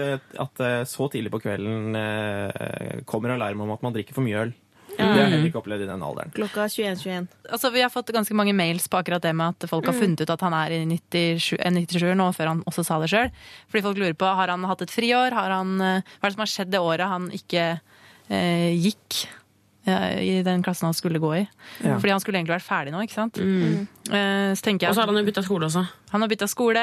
at 0.46 0.64
eh, 0.66 0.80
så 0.88 1.10
tidlig 1.12 1.32
på 1.34 1.42
kvelden 1.44 1.96
eh, 1.98 3.04
kommer 3.08 3.36
alarm 3.36 3.66
om 3.66 3.74
at 3.76 3.84
man 3.84 3.96
drikker 3.96 4.16
for 4.16 4.26
mye 4.26 4.46
øl. 4.46 4.56
Det 5.00 5.08
har 5.10 5.20
jeg 5.22 5.32
heller 5.34 5.48
ikke 5.50 5.60
opplevd 5.62 5.84
i 5.84 5.88
den 5.90 6.04
alderen. 6.06 6.32
Klokka 6.36 6.66
21.21. 6.70 7.28
Altså, 7.50 7.72
vi 7.74 7.82
har 7.84 7.92
fått 7.92 8.12
ganske 8.14 8.36
mange 8.36 8.54
mails 8.56 8.86
på 8.90 9.00
akkurat 9.00 9.24
det 9.24 9.32
med 9.36 9.56
at 9.56 9.68
folk 9.70 9.88
har 9.90 9.96
funnet 9.96 10.22
ut 10.22 10.32
at 10.34 10.44
han 10.46 10.56
er 10.56 10.76
i 10.76 10.80
97, 10.86 11.56
eh, 11.58 11.72
97 11.80 12.14
nå, 12.20 12.30
før 12.36 12.52
han 12.52 12.62
også 12.70 12.84
sa 12.86 13.00
det 13.02 13.10
sjøl. 13.12 13.32
Fordi 13.72 13.84
folk 13.88 14.00
lurer 14.02 14.16
på 14.18 14.30
har 14.40 14.52
han 14.52 14.66
hatt 14.70 14.84
et 14.86 14.94
friår. 14.94 15.36
Har 15.36 15.56
han, 15.56 15.76
eh, 15.80 16.00
hva 16.20 16.28
er 16.28 16.32
det 16.32 16.38
som 16.38 16.46
har 16.46 16.54
skjedd 16.54 16.72
det 16.74 16.82
året 16.84 17.14
han 17.14 17.30
ikke 17.34 17.66
eh, 18.30 18.70
gikk 18.76 19.24
i 19.86 20.42
den 20.44 20.60
klassen 20.62 20.90
han 20.90 20.94
skulle 20.94 21.18
gå 21.22 21.30
i? 21.38 21.40
Ja. 21.80 21.94
Fordi 21.96 22.12
han 22.12 22.20
skulle 22.20 22.36
egentlig 22.36 22.58
vært 22.58 22.66
ferdig 22.66 22.92
nå, 22.92 23.00
ikke 23.06 23.16
sant? 23.16 23.38
Mm. 23.40 23.86
så 24.04 24.66
tenker 24.66 24.90
Og 24.90 24.94
så 24.98 25.00
har 25.00 25.08
han 25.08 25.16
jo 25.16 25.24
bytta 25.24 25.42
skole 25.46 25.70
også. 25.70 25.86
han 26.10 26.20
har 26.20 26.28
bytta 26.28 26.48
skole. 26.52 26.82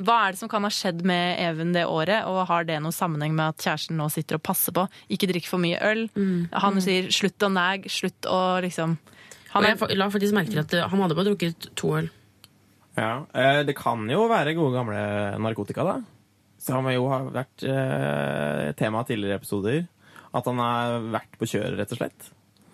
Hva 0.00 0.16
er 0.24 0.32
det 0.32 0.40
som 0.40 0.48
kan 0.48 0.64
ha 0.64 0.70
skjedd 0.72 1.04
med 1.04 1.36
Even 1.44 1.74
det 1.76 1.84
året? 1.84 2.24
Og 2.30 2.46
har 2.48 2.64
det 2.64 2.80
noen 2.80 2.96
sammenheng 2.96 3.36
med 3.36 3.52
at 3.52 3.66
kjæresten 3.66 4.00
nå 4.00 4.08
sitter 4.08 4.40
og 4.40 4.44
passer 4.48 4.72
på? 4.72 4.86
Ikke 5.12 5.28
drikk 5.28 5.50
for 5.52 5.60
mye 5.60 5.78
øl. 5.84 6.06
Han 6.64 6.80
sier 6.80 7.12
'slutt 7.12 7.44
å 7.44 7.52
næg, 7.52 7.90
slutt 7.92 8.24
å 8.24 8.40
liksom 8.64 8.96
han 9.50 9.66
er, 9.66 9.76
jeg 9.90 9.98
la 9.98 10.08
faktisk 10.12 10.34
merke 10.36 10.52
til 10.52 10.62
at 10.62 10.74
eh, 10.78 10.86
han 10.86 11.02
hadde 11.02 11.16
bare 11.18 11.30
drukket 11.32 11.70
to 11.78 11.94
øl. 11.98 12.08
Ja, 12.98 13.26
eh, 13.34 13.62
Det 13.66 13.76
kan 13.78 14.06
jo 14.10 14.26
være 14.30 14.54
gode 14.54 14.76
gamle 14.76 15.00
narkotika, 15.42 15.86
da. 15.86 15.96
Som 16.60 16.86
jo 16.92 17.08
har 17.10 17.30
vært 17.34 17.64
eh, 17.64 18.70
tema 18.78 19.02
i 19.02 19.08
tidligere 19.08 19.40
episoder. 19.40 19.86
At 20.34 20.44
han 20.46 20.58
har 20.62 21.00
vært 21.10 21.32
på 21.40 21.48
kjøret, 21.50 21.78
rett 21.80 21.92
og 21.92 21.98
slett. 21.98 22.28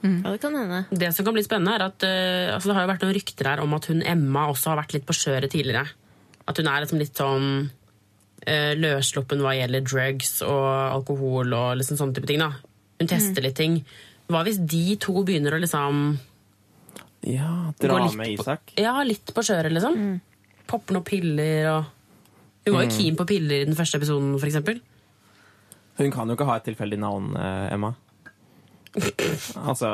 Ja, 0.07 0.31
det 0.31 0.41
kan 0.43 0.55
hende. 0.55 0.85
Det 0.93 1.09
som 1.17 1.25
kan 1.25 1.35
bli 1.35 1.43
spennende, 1.43 1.73
er 1.79 1.87
at 1.89 2.05
uh, 2.05 2.55
altså, 2.55 2.69
det 2.69 2.75
har 2.77 2.85
jo 2.85 2.91
vært 2.93 3.03
noen 3.07 3.15
rykter 3.17 3.49
her 3.49 3.63
om 3.65 3.73
at 3.75 3.87
hun 3.91 4.03
Emma 4.07 4.45
også 4.53 4.71
har 4.71 4.77
vært 4.83 4.93
litt 4.95 5.07
på 5.09 5.17
skjøret 5.17 5.51
tidligere. 5.51 5.87
At 6.47 6.61
hun 6.61 6.69
er 6.69 6.85
liksom 6.85 7.01
litt 7.01 7.17
sånn 7.17 7.47
uh, 8.47 8.73
løssluppen 8.79 9.41
hva 9.43 9.55
gjelder 9.57 9.83
drugs 9.89 10.37
og 10.47 10.69
alkohol 11.01 11.57
og 11.57 11.77
liksom 11.81 11.97
sånne 11.99 12.15
type 12.21 12.29
ting. 12.31 12.39
da. 12.45 12.53
Hun 13.01 13.09
tester 13.11 13.43
litt 13.43 13.57
ting. 13.59 13.81
Hva 14.31 14.45
hvis 14.47 14.61
de 14.69 14.97
to 15.01 15.17
begynner 15.27 15.57
å 15.57 15.63
liksom 15.65 16.19
Ja, 17.27 17.73
dra 17.81 17.99
med 18.05 18.15
med 18.21 18.37
på- 18.39 18.45
Isak. 18.45 18.73
Ja, 18.79 19.03
litt 19.03 19.33
på 19.35 19.43
skjøret, 19.43 19.73
liksom. 19.75 20.21
Popper 20.69 20.95
noen 20.95 21.05
piller 21.09 21.71
og 21.73 21.85
Hun 22.67 22.75
var 22.75 22.83
jo 22.83 22.89
Mm. 22.91 22.97
keen 22.99 23.17
på 23.17 23.27
piller 23.27 23.61
i 23.63 23.65
den 23.65 23.77
første 23.79 23.95
episoden, 23.99 24.39
for 24.41 24.47
eksempel. 24.47 24.81
Hun 25.99 26.11
kan 26.13 26.29
jo 26.29 26.37
ikke 26.37 26.49
ha 26.49 26.57
et 26.61 26.67
tilfeldig 26.69 26.99
navn, 27.01 27.33
eh, 27.41 27.75
Emma. 27.75 27.95
Altså 29.67 29.91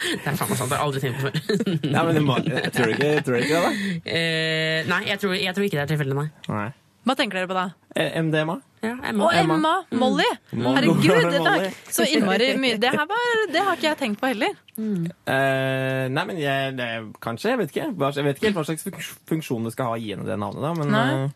Det 0.00 0.26
er 0.26 0.34
faen 0.34 0.48
meg 0.50 0.58
sant, 0.58 0.70
det 0.70 0.76
har 0.76 0.80
jeg 0.80 0.86
aldri 0.86 1.00
tenkt 1.04 1.20
på 1.20 1.28
før. 1.28 1.34
nei, 1.94 2.02
men 2.08 2.24
må, 2.26 2.36
jeg 2.46 2.72
tror 2.74 2.88
du 2.88 2.94
ikke, 2.96 3.10
tror 3.26 3.36
du 3.36 3.42
ikke 3.44 3.58
det, 3.58 3.62
da? 3.66 3.72
Eh, 4.16 4.88
nei, 4.90 5.00
jeg 5.10 5.20
tror, 5.22 5.34
jeg 5.36 5.54
tror 5.56 5.66
ikke 5.66 5.78
det 5.78 5.84
er 5.84 5.90
tilfeldig, 5.92 6.16
nei. 6.18 6.28
Nei. 6.48 6.68
Hva 7.08 7.14
tenker 7.16 7.40
dere 7.40 7.48
på 7.48 7.56
da? 7.56 7.66
Eh, 7.96 8.16
MDMA? 8.20 8.56
Ja, 8.84 8.94
Og 8.96 9.34
Emma. 9.36 9.56
Emma! 9.56 9.72
Molly! 9.92 10.26
Mm. 10.52 10.66
Herregud, 10.76 11.04
Det 11.34 11.40
er 11.52 11.66
så 11.92 12.04
innmari 12.08 12.50
mye. 12.60 12.78
Det, 12.80 12.90
her 12.92 13.06
var, 13.08 13.44
det 13.52 13.64
har 13.66 13.76
ikke 13.76 13.88
jeg 13.90 13.98
tenkt 14.00 14.20
på 14.22 14.30
heller. 14.32 14.56
Eh, 14.80 16.04
nei, 16.12 16.24
men 16.30 16.40
jeg, 16.40 16.74
det, 16.78 16.88
kanskje. 17.24 17.52
Jeg 17.52 17.60
vet 17.60 17.74
ikke. 17.74 17.88
Jeg 17.90 18.26
vet 18.28 18.40
ikke 18.40 18.48
helt 18.50 18.60
hva 18.60 18.66
slags 18.68 19.12
funksjon 19.28 19.68
det 19.68 19.74
skal 19.76 19.92
ha 19.92 19.98
i 20.00 20.10
henne, 20.14 20.24
det 20.28 20.38
navnet. 20.40 20.64
da, 20.64 20.72
men 20.80 20.92
Nei. 20.96 21.28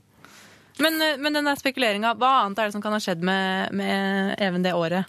Men, 0.82 0.96
eh, 1.02 1.18
men 1.22 1.32
den 1.36 1.44
der 1.46 1.58
spekuleringa, 1.60 2.14
hva 2.18 2.44
annet 2.44 2.58
er 2.58 2.70
det 2.70 2.74
som 2.76 2.82
kan 2.82 2.92
ha 2.96 3.00
skjedd 3.02 3.22
med, 3.22 3.72
med 3.78 4.34
Even 4.42 4.64
det 4.64 4.72
året? 4.74 5.06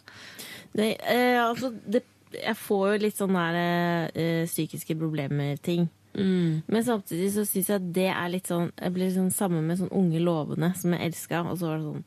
Det, 0.75 0.91
eh, 1.09 1.39
altså, 1.41 1.71
det, 1.87 2.03
jeg 2.35 2.57
får 2.59 2.87
jo 2.91 3.01
litt 3.05 3.17
sånn 3.17 3.37
der 3.37 4.09
eh, 4.13 4.45
psykiske 4.49 4.97
problemer-ting. 4.99 5.87
Mm. 6.15 6.61
Men 6.71 6.83
samtidig 6.87 7.31
så 7.35 7.43
syns 7.47 7.69
jeg 7.73 7.87
det 7.95 8.05
er 8.07 8.29
litt 8.31 8.47
sånn 8.47 8.69
Jeg 8.79 8.93
blir 8.95 9.09
sånn 9.11 9.33
sammen 9.35 9.65
med 9.67 9.81
sånn 9.81 9.91
unge 9.91 10.21
lovende 10.23 10.69
som 10.79 10.93
jeg 10.95 11.09
elska, 11.09 11.41
og 11.43 11.57
så 11.59 11.67
var 11.73 11.81
det 11.81 11.89
sånn 11.89 12.05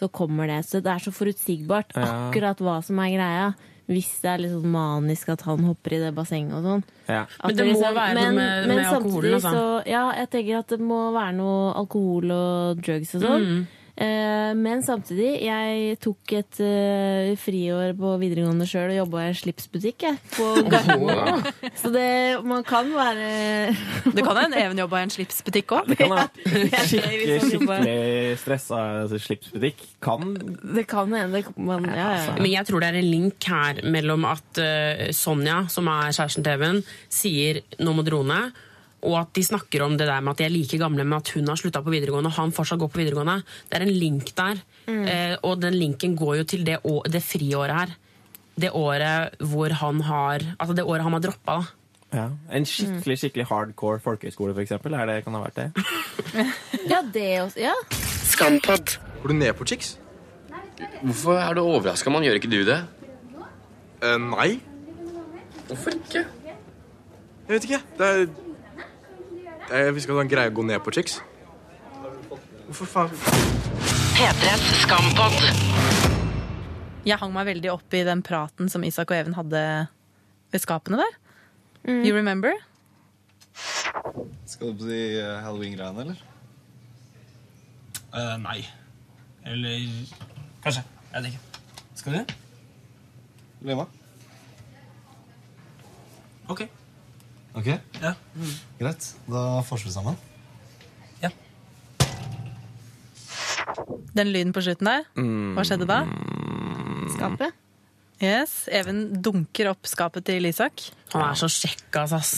Så 0.00 0.08
kommer 0.08 0.48
det. 0.48 0.62
Så 0.64 0.80
det 0.80 0.90
er 0.94 1.02
så 1.04 1.12
forutsigbart 1.12 1.92
Ja. 1.94 2.06
akkurat 2.30 2.58
hva 2.64 2.78
som 2.82 2.98
er 3.04 3.10
greia. 3.12 3.50
Hvis 3.86 4.20
det 4.22 4.30
er 4.30 4.38
litt 4.38 4.50
sånn 4.54 4.70
manisk 4.72 5.28
at 5.28 5.42
han 5.42 5.58
hopper 5.64 5.92
i 5.92 5.98
det 6.00 6.14
bassenget 6.16 6.54
og 6.56 6.62
sånn. 6.64 6.84
ja. 7.08 7.26
Men 7.44 7.56
det 7.56 7.66
må 7.74 7.80
være 7.94 8.14
noe 8.14 8.32
med- 8.32 8.68
med 8.68 8.84
alkoholen, 8.86 9.34
altså. 9.34 9.50
Så, 9.52 9.86
ja, 9.86 10.12
jeg 10.16 10.30
tenker 10.30 10.58
at 10.58 10.68
det 10.68 10.80
må 10.80 11.12
være 11.12 11.34
noe 11.36 11.74
alkohol 11.74 12.30
og 12.32 12.80
drugs 12.82 13.14
og 13.14 13.20
sånn. 13.22 13.44
Mm. 13.44 13.66
Eh, 13.94 14.52
men 14.58 14.80
samtidig, 14.82 15.36
jeg 15.46 15.98
tok 16.02 16.32
et 16.34 16.58
uh, 16.66 17.30
friår 17.38 17.92
på 17.94 18.14
videregående 18.18 18.66
sjøl 18.66 18.90
og 18.90 18.96
jobba 18.96 19.20
i 19.22 19.28
en 19.30 19.36
slipsbutikk, 19.38 20.06
jeg. 20.08 20.18
På 20.34 20.48
Gardermoen. 20.66 21.46
Så 21.78 21.92
det 21.94 22.42
Man 22.42 22.64
kan 22.66 22.90
være 22.90 23.70
Det 24.10 24.24
kan 24.26 24.40
hende 24.40 24.58
Even 24.58 24.80
jobba 24.82 24.98
i 24.98 25.06
en 25.06 25.14
slipsbutikk 25.14 25.76
òg. 25.78 25.94
Skikkelig, 25.94 27.38
skikkelig 27.46 27.94
stressa 28.42 28.82
altså, 29.04 29.22
slipsbutikk. 29.28 29.86
Kan 30.02 30.34
Det 30.58 30.88
kan 30.90 31.14
hende. 31.14 31.44
Man, 31.54 31.86
ja, 31.86 32.10
ja, 32.16 32.20
ja. 32.32 32.36
Men 32.40 32.50
jeg 32.50 32.66
tror 32.66 32.82
det 32.82 32.90
er 32.90 32.98
en 32.98 33.10
link 33.14 33.46
her 33.46 33.78
mellom 33.86 34.26
at 34.26 34.58
uh, 34.58 35.06
Sonja, 35.14 35.64
som 35.70 35.86
er 35.92 36.10
kjæresten 36.10 36.42
til 36.42 36.58
Even, 36.58 36.82
sier 37.12 37.62
'nå 37.78 37.94
må 37.94 38.02
du 38.02 38.16
roe 38.16 38.26
ned', 38.26 38.64
og 39.04 39.18
at 39.20 39.32
de 39.36 39.42
snakker 39.44 39.82
om 39.84 39.96
det 40.00 40.06
der 40.08 40.20
med 40.24 40.32
at 40.34 40.38
de 40.40 40.44
er 40.48 40.52
like 40.54 40.78
gamle, 40.80 41.04
men 41.04 41.18
at 41.20 41.28
hun 41.36 41.46
har 41.52 41.56
slutta 41.60 41.82
på 41.84 41.92
videregående 41.92 42.30
og 42.32 42.38
han 42.38 42.52
fortsatt 42.56 42.80
går 42.80 42.90
på 42.94 43.00
videregående. 43.02 43.36
Det 43.70 43.78
er 43.78 43.84
en 43.86 43.92
link 44.00 44.32
der. 44.38 44.62
Eh, 44.88 45.36
og 45.42 45.60
den 45.62 45.74
linken 45.78 46.16
går 46.16 46.36
jo 46.42 46.44
til 46.44 46.64
det, 46.66 46.78
å- 46.84 47.02
det 47.08 47.22
friåret 47.24 47.74
her. 47.74 47.94
Det 48.60 48.70
året 48.70 49.34
hvor 49.42 49.72
han 49.80 50.00
har 50.06 50.38
Altså 50.60 50.74
det 50.76 50.84
året 50.84 51.02
han 51.02 51.12
har 51.12 51.20
droppa, 51.24 51.56
da. 51.58 51.64
ja. 52.14 52.26
En 52.52 52.64
skikkelig 52.64 53.16
skikkelig 53.18 53.46
hardcore 53.50 53.98
folkehøyskole, 54.04 54.54
for 54.54 54.62
eksempel. 54.62 54.94
Er 54.94 55.06
det, 55.10 55.24
kan 55.24 55.34
det 55.34 55.40
ha 55.40 55.48
vært 55.48 55.58
det? 55.58 55.84
ja, 56.92 57.00
det 57.14 57.26
også. 57.42 57.58
Ja. 57.64 57.72
Skampod. 58.30 58.98
Går 59.22 59.28
du 59.28 59.34
ned 59.34 59.52
på 59.58 59.66
chicks? 59.66 59.96
Hvorfor 61.02 61.38
er 61.38 61.54
du 61.54 61.60
overraska, 61.64 62.10
man 62.10 62.22
Gjør 62.26 62.38
ikke 62.38 62.50
du 62.50 62.60
det? 62.68 62.78
Uh, 64.04 64.18
nei. 64.36 64.60
Hvorfor 65.68 65.94
ikke? 65.96 66.24
Jeg 67.48 67.52
vet 67.56 67.64
ikke. 67.68 67.80
Det 67.98 68.06
er 68.06 68.26
Jeg 69.70 69.94
visste 69.94 70.10
ikke 70.10 70.12
at 70.12 70.14
det 70.14 70.18
var 70.18 70.26
en 70.26 70.32
greie 70.34 70.50
å 70.50 70.54
gå 70.54 70.64
ned 70.68 70.82
på 70.84 70.92
chicks. 70.92 71.20
Hvorfor 72.68 72.88
faen? 72.90 73.14
P3s 74.14 74.64
Skampod. 74.82 75.38
Jeg 77.04 77.20
hang 77.20 77.32
meg 77.34 77.48
veldig 77.48 77.72
opp 77.72 77.96
i 77.96 78.04
den 78.06 78.22
praten 78.24 78.70
som 78.72 78.84
Isak 78.84 79.12
og 79.12 79.18
Even 79.18 79.36
hadde 79.36 79.62
ved 80.52 80.62
skapene 80.62 81.00
der. 81.00 81.16
You 81.84 82.14
remember? 82.16 82.52
Skal 84.48 84.72
du 84.72 84.84
på 84.84 84.88
de 84.88 85.00
eh, 85.20 85.42
halloween-greiene, 85.44 86.06
eller? 86.06 86.22
Uh, 88.14 88.36
nei. 88.40 88.60
Eller 89.44 89.84
kanskje. 90.64 90.84
Jeg 91.12 91.22
vet 91.22 91.32
ikke. 91.32 91.60
Skal 91.98 92.16
du? 92.20 92.34
Lena? 93.64 93.88
Ok. 96.52 96.66
Ok, 97.54 97.68
Ja. 98.02 98.14
greit. 98.80 99.12
Da 99.30 99.60
forsker 99.62 99.88
vi 99.88 99.94
sammen. 99.94 100.16
Ja. 101.22 101.30
Den 104.14 104.30
lyden 104.32 104.52
på 104.54 104.62
slutten 104.64 104.86
der. 104.90 105.04
Mm. 105.18 105.54
Hva 105.56 105.64
skjedde 105.66 105.86
da? 105.88 106.00
Skapet. 107.14 107.54
Yes, 108.22 108.68
Even 108.70 109.08
dunker 109.22 109.72
opp 109.72 109.86
skapet 109.90 110.24
til 110.28 110.46
Isak. 110.46 110.84
Han 111.12 111.22
er 111.30 111.34
så 111.38 111.48
sjekkas, 111.50 112.12
ass. 112.14 112.34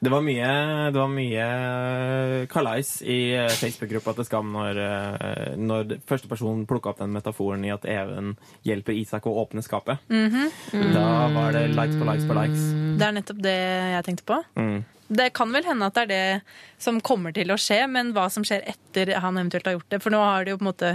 Det 0.00 0.10
var 0.12 0.20
mye, 0.24 0.48
det 0.92 0.98
var 1.00 1.08
mye 1.08 2.46
kalais 2.52 2.90
i 3.02 3.18
eh, 3.34 3.48
Facebook-gruppa 3.48 4.14
til 4.18 4.26
Skam 4.28 4.50
når, 4.54 4.80
eh, 4.82 5.54
når 5.56 5.96
første 6.08 6.28
person 6.30 6.66
plukka 6.68 6.92
opp 6.92 7.00
den 7.02 7.14
metaforen 7.16 7.64
i 7.66 7.72
at 7.74 7.86
Even 7.88 8.34
hjelper 8.66 8.96
Isak 8.98 9.26
å 9.30 9.36
åpne 9.44 9.64
skapet. 9.64 10.02
Da 10.10 11.06
var 11.32 11.56
det 11.56 11.68
likes 11.72 11.96
på 12.00 12.08
likes 12.10 12.28
på 12.28 12.36
likes. 12.36 12.66
Det 13.00 13.08
er 13.08 13.16
nettopp 13.16 13.40
det 13.44 13.56
jeg 13.96 14.06
tenkte 14.10 14.28
på. 14.28 14.42
Mm. 14.60 14.76
Det 15.06 15.28
kan 15.38 15.52
vel 15.54 15.62
hende 15.62 15.86
at 15.86 15.94
det 15.94 16.02
er 16.02 16.08
det 16.10 16.82
som 16.82 16.96
kommer 17.00 17.30
til 17.34 17.52
å 17.54 17.56
skje, 17.60 17.84
men 17.88 18.08
hva 18.16 18.24
som 18.32 18.42
skjer 18.46 18.64
etter 18.72 19.12
han 19.22 19.36
eventuelt 19.38 19.68
har 19.70 19.76
gjort 19.76 19.92
det. 19.94 20.00
For 20.02 20.10
nå 20.10 20.18
har 20.18 20.44
de 20.44 20.50
jo 20.50 20.58
på 20.58 20.64
en 20.66 20.70
måte 20.72 20.90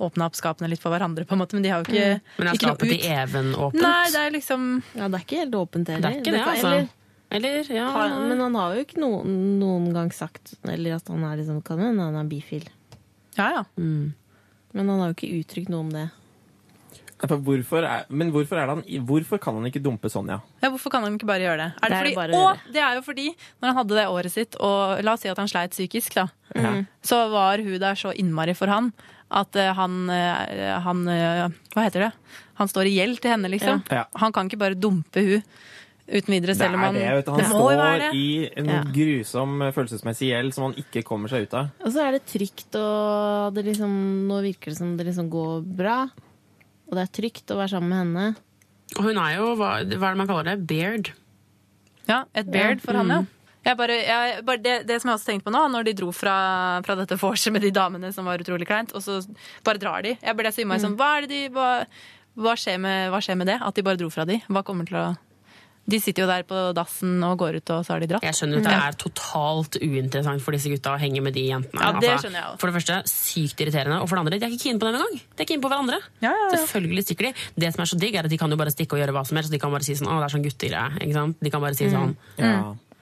åpna 0.00 0.30
opp 0.30 0.38
skapene 0.38 0.70
litt 0.72 0.80
for 0.80 0.94
hverandre, 0.94 1.26
på 1.28 1.36
en 1.36 1.42
måte, 1.42 1.58
men 1.58 1.66
de 1.66 1.72
har 1.74 1.84
jo 1.84 1.90
ikke, 1.92 2.22
Men 2.40 2.48
er 2.54 2.56
skapet 2.62 2.88
til. 2.94 3.04
Even 3.12 3.52
åpent? 3.52 3.82
Nei, 3.84 4.06
det 4.14 4.22
er 4.24 4.32
liksom 4.38 4.64
Ja, 4.96 5.10
det 5.12 5.20
er 5.20 5.26
ikke 5.26 5.42
helt 5.44 5.58
åpent 5.60 5.92
heller. 5.92 6.06
Det 6.08 6.16
er 6.16 6.22
ikke 6.22 6.32
det, 6.32 6.40
kan- 6.40 6.54
altså. 6.56 6.72
Eller, 6.72 6.88
Eller, 7.30 7.62
ja 7.70 7.86
har, 7.94 8.14
men 8.26 8.40
han 8.42 8.54
har 8.58 8.74
jo 8.74 8.82
ikke 8.84 8.98
noen, 8.98 9.34
noen 9.60 9.84
gang 9.94 10.08
sagt 10.10 10.56
Eller 10.66 10.96
at 10.96 11.06
han 11.12 11.22
er 11.28 11.36
liksom 11.38 11.60
Kan 11.62 11.78
hende 11.78 12.02
han 12.08 12.16
er 12.18 12.26
bifil. 12.30 12.64
Ja, 13.38 13.50
ja. 13.60 13.62
Men 13.78 14.14
han 14.90 14.98
har 14.98 15.12
jo 15.12 15.14
ikke 15.14 15.30
uttrykt 15.38 15.70
noe 15.70 15.84
om 15.84 15.92
det. 15.94 16.08
For 17.20 17.36
hvorfor 17.44 17.84
er, 17.84 18.06
men 18.08 18.30
hvorfor, 18.32 18.56
er 18.56 18.64
det 18.70 18.74
han, 18.78 19.04
hvorfor 19.04 19.40
kan 19.44 19.58
han 19.58 19.66
ikke 19.68 19.82
dumpe 19.84 20.08
Sonja? 20.08 20.38
Ja, 20.62 20.70
Hvorfor 20.72 20.88
kan 20.94 21.04
han 21.04 21.18
ikke 21.18 21.28
bare 21.28 21.44
gjøre 21.44 21.58
det? 21.60 21.66
Er 21.84 21.92
det 21.92 21.92
Det 21.92 21.96
er 21.96 22.00
fordi, 22.00 22.10
det 22.10 22.16
bare 22.16 22.32
å 22.32 22.40
og 22.40 22.46
gjøre. 22.48 22.72
det 22.72 22.82
er 22.86 22.94
jo 22.96 23.02
fordi 23.04 23.26
når 23.34 23.66
han 23.68 23.76
hadde 23.76 23.98
det 23.98 24.04
året 24.08 24.32
sitt, 24.32 24.56
og 24.56 25.02
la 25.04 25.12
oss 25.12 25.20
si 25.26 25.28
at 25.28 25.42
han 25.42 25.50
sleit 25.52 25.74
psykisk, 25.76 26.16
da, 26.16 26.24
Ja. 26.56 26.72
så 27.04 27.18
var 27.30 27.58
hun 27.60 27.76
der 27.82 27.94
så 28.00 28.14
innmari 28.16 28.54
for 28.56 28.72
han 28.72 28.88
at 29.30 29.54
eh, 29.60 29.68
han, 29.76 29.98
eh, 30.10 30.78
han 30.80 31.02
eh, 31.12 31.44
Hva 31.76 31.84
heter 31.84 32.06
det? 32.08 32.12
Han 32.62 32.68
står 32.72 32.88
i 32.88 32.96
gjeld 32.96 33.20
til 33.20 33.30
henne, 33.36 33.52
liksom. 33.52 33.84
Ja. 33.92 34.06
Han 34.18 34.32
kan 34.32 34.48
ikke 34.48 34.58
bare 34.64 34.74
dumpe 34.80 35.20
hun 35.20 35.44
uten 36.10 36.34
videre, 36.34 36.54
selv 36.58 36.76
om 36.76 36.84
han 36.84 36.98
det, 36.98 37.06
vet 37.20 37.28
du. 37.28 37.32
Han 37.36 37.48
står 37.50 38.04
i 38.16 38.26
en 38.60 38.70
Ja. 38.70 38.80
grusom 38.94 39.62
eh, 39.62 39.72
følelsesmessig 39.76 40.30
gjeld 40.32 40.54
som 40.56 40.68
han 40.68 40.76
ikke 40.82 41.04
kommer 41.06 41.32
seg 41.32 41.46
ut 41.48 41.54
av. 41.54 41.70
Og 41.84 41.94
så 41.94 42.04
er 42.06 42.18
det 42.18 42.24
trygt, 42.30 42.74
og 42.78 43.54
det 43.54 43.64
liksom, 43.70 43.96
nå 44.28 44.42
virker 44.44 44.72
det 44.72 44.78
som 44.78 44.96
det 44.98 45.06
liksom 45.10 45.30
går 45.32 45.64
bra. 45.80 45.98
Og 46.90 46.96
det 46.98 47.06
er 47.06 47.12
trygt 47.20 47.50
å 47.54 47.58
være 47.60 47.76
sammen 47.76 47.90
med 47.92 48.00
henne. 48.02 48.28
Og 48.98 49.04
hun 49.06 49.18
er 49.22 49.36
jo, 49.38 49.52
hva, 49.54 49.74
hva 49.86 50.08
er 50.10 50.16
det 50.16 50.18
man 50.18 50.30
kaller 50.30 50.48
det? 50.50 50.56
Beard. 50.66 51.12
Ja, 52.10 52.24
et 52.34 52.50
beard 52.50 52.82
for 52.82 52.98
han, 52.98 53.12
ja. 53.12 53.22
Jeg 53.60 53.76
bare, 53.76 53.96
jeg, 54.00 54.44
bare 54.48 54.62
det, 54.64 54.74
det 54.88 54.96
som 55.02 55.10
jeg 55.10 55.18
også 55.18 55.28
tenkte 55.28 55.46
på 55.50 55.52
nå, 55.52 55.60
når 55.68 55.84
de 55.90 55.92
dro 55.98 56.08
fra, 56.16 56.34
fra 56.86 56.94
dette 56.96 57.18
vorset 57.20 57.52
med 57.52 57.60
de 57.60 57.70
damene 57.76 58.08
som 58.16 58.24
var 58.24 58.40
utrolig 58.40 58.66
kleint, 58.66 58.94
og 58.96 59.04
så 59.04 59.18
bare 59.66 59.78
drar 59.82 60.00
de. 60.06 60.14
Jeg 60.16 60.36
ble 60.38 60.52
så 60.52 60.62
innmari 60.64 60.80
sånn, 60.80 60.96
hva 60.98 61.10
er 61.18 61.26
det 61.26 61.30
de, 61.34 61.40
hva, 61.52 61.66
hva, 62.40 62.54
skjer 62.56 62.80
med, 62.80 63.10
hva 63.12 63.20
skjer 63.20 63.36
med 63.36 63.50
det? 63.52 63.58
At 63.60 63.76
de 63.76 63.84
bare 63.84 64.00
dro 64.00 64.08
fra 64.12 64.24
de? 64.28 64.40
Hva 64.48 64.64
kommer 64.66 64.88
til 64.88 64.96
å... 64.96 65.04
De 65.90 65.98
sitter 65.98 66.22
jo 66.22 66.28
der 66.28 66.42
på 66.46 66.54
dassen 66.76 67.22
og 67.24 67.38
går 67.40 67.56
ut, 67.58 67.70
og 67.74 67.84
så 67.84 67.94
har 67.96 68.00
de 68.00 68.06
dratt. 68.06 68.22
Jeg 68.22 68.34
skjønner 68.36 68.60
at 68.60 68.66
det 68.68 68.74
er 68.76 68.96
totalt 69.00 69.76
uinteressant 69.82 70.42
for 70.44 70.52
disse 70.54 70.70
gutta 70.70 70.92
å 70.94 70.98
henge 71.00 71.20
med 71.24 71.34
de 71.34 71.46
jentene. 71.48 71.80
Ja, 71.82 71.90
det 71.98 72.10
Altså, 72.12 72.28
skjønner 72.28 72.38
jeg 72.38 72.46
også. 72.50 72.60
For 72.60 72.70
det 72.70 72.74
første, 72.76 72.98
sykt 73.10 73.60
irriterende. 73.64 73.96
Og 74.02 74.06
for 74.08 74.14
det 74.14 74.22
andre, 74.22 74.38
de 74.38 74.46
er 74.46 74.52
ikke 74.54 74.62
keen 74.68 74.78
på 74.78 74.86
dem 74.86 74.94
engang. 75.00 75.16
De 75.34 75.42
er 75.42 75.48
keen 75.50 75.60
på 75.64 75.70
hverandre. 75.72 75.98
Ja, 76.22 76.30
ja, 76.30 76.50
ja. 76.52 76.60
Selvfølgelig 76.62 77.04
stikker 77.08 77.26
de. 77.30 77.32
Det 77.64 77.72
som 77.74 77.82
er 77.82 77.90
så 77.90 77.98
digg, 77.98 78.14
er 78.14 78.28
at 78.28 78.30
de 78.30 78.38
kan 78.38 78.50
jo 78.54 78.56
bare 78.60 78.70
stikke 78.70 78.94
og 78.94 79.02
gjøre 79.02 79.16
hva 79.16 79.24
som 79.26 79.40
helst. 79.40 79.50
De 79.50 79.58
kan 79.58 79.72
bare 79.74 79.82
si 79.88 79.96
sånn, 79.98 80.06
å, 80.12 80.20
det 80.20 80.28
er 80.28 80.34
sånn 80.36 80.46
guttegreie. 80.46 81.00
Ikke 81.00 81.16
sant? 81.18 81.36
De 81.42 81.50
kan 81.50 81.60
bare 81.64 81.74
si 81.80 81.90
sånn, 81.90 82.14
Ja. 82.38 82.54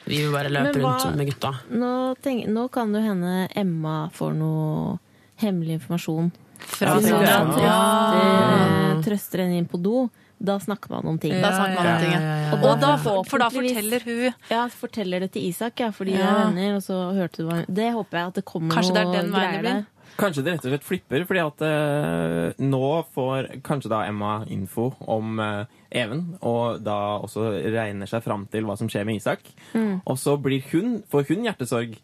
vi 0.06 0.22
vil 0.22 0.32
bare 0.32 0.48
løpe 0.48 0.80
hva- 0.80 0.96
rundt 1.04 1.16
med 1.20 1.28
gutta. 1.34 1.52
Nå, 1.68 1.92
tenk, 2.24 2.46
nå 2.48 2.70
kan 2.72 2.92
det 2.96 3.02
hende 3.04 3.48
Emma 3.54 4.08
får 4.16 4.32
noe 4.38 4.98
hemmelig 5.42 5.76
informasjon. 5.82 6.32
Fra 6.58 6.96
Sonja. 7.00 7.26
han 7.26 7.52
trøster, 7.52 9.02
trøster 9.10 9.44
henne 9.44 9.58
inn 9.60 9.68
på 9.68 9.78
do. 9.82 10.08
Da 10.40 10.58
snakker 10.62 10.90
man 10.90 11.06
om 11.10 11.18
ting. 11.18 11.32
Da 11.42 11.50
snakker 11.50 11.74
man 11.74 11.86
om 11.94 12.00
ting, 12.02 12.12
ja. 12.14 12.52
Og, 12.54 12.64
Og 12.64 12.80
da- 12.80 12.96
for, 13.02 13.24
for 13.26 13.38
da 13.42 13.48
forteller 13.50 14.04
hun 14.04 14.34
Ja, 14.50 14.68
forteller 14.70 15.20
det 15.20 15.32
til 15.32 15.48
Isak, 15.48 15.80
ja, 15.80 15.90
fordi 15.90 16.12
de 16.14 16.18
Ja. 16.18 16.28
er 16.30 16.44
venner, 16.52 16.76
og 16.76 16.82
så 16.82 16.98
hørte 17.16 17.42
du 17.42 17.48
hva 17.48 17.64
Det 17.66 17.92
håper 17.92 18.18
jeg 18.18 18.26
at 18.26 18.34
det 18.34 18.44
kommer 18.44 18.74
Kanskje 18.74 18.94
det 18.94 19.02
er 19.02 19.12
den 19.12 19.32
veien 19.32 19.32
det 19.32 19.62
greier 19.62 19.62
blir? 19.62 19.86
Kanskje 20.18 20.42
det 20.44 20.52
rett 20.54 20.64
og 20.66 20.72
slett 20.72 20.82
flipper, 20.86 21.24
fordi 21.28 21.42
at 21.46 21.60
uh, 21.62 22.52
nå 22.58 23.04
får 23.14 23.60
kanskje 23.62 23.90
da 23.92 24.00
Emma 24.08 24.44
info 24.50 24.88
om 25.06 25.38
uh, 25.38 25.64
Even, 25.92 26.36
og 26.42 26.80
da 26.82 27.18
også 27.22 27.44
regner 27.70 28.06
seg 28.10 28.22
fram 28.24 28.46
til 28.50 28.64
hva 28.66 28.76
som 28.76 28.88
skjer 28.88 29.06
med 29.06 29.16
Isak. 29.20 29.40
Mm. 29.74 30.00
Og 30.06 30.18
så 30.18 30.34
blir 30.42 30.62
hun, 30.72 31.02
får 31.10 31.28
hun 31.28 31.44
hjertesorg, 31.46 31.94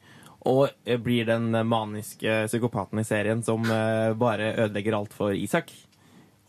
og 0.46 0.68
eh, 0.86 0.96
blir 1.00 1.24
den 1.26 1.50
maniske 1.66 2.46
psykopaten 2.46 3.00
i 3.00 3.04
serien 3.04 3.42
som 3.42 3.62
bare 3.64 4.52
ødelegger 4.66 4.94
alt 4.98 5.12
for 5.12 5.32
Isak. 5.32 5.72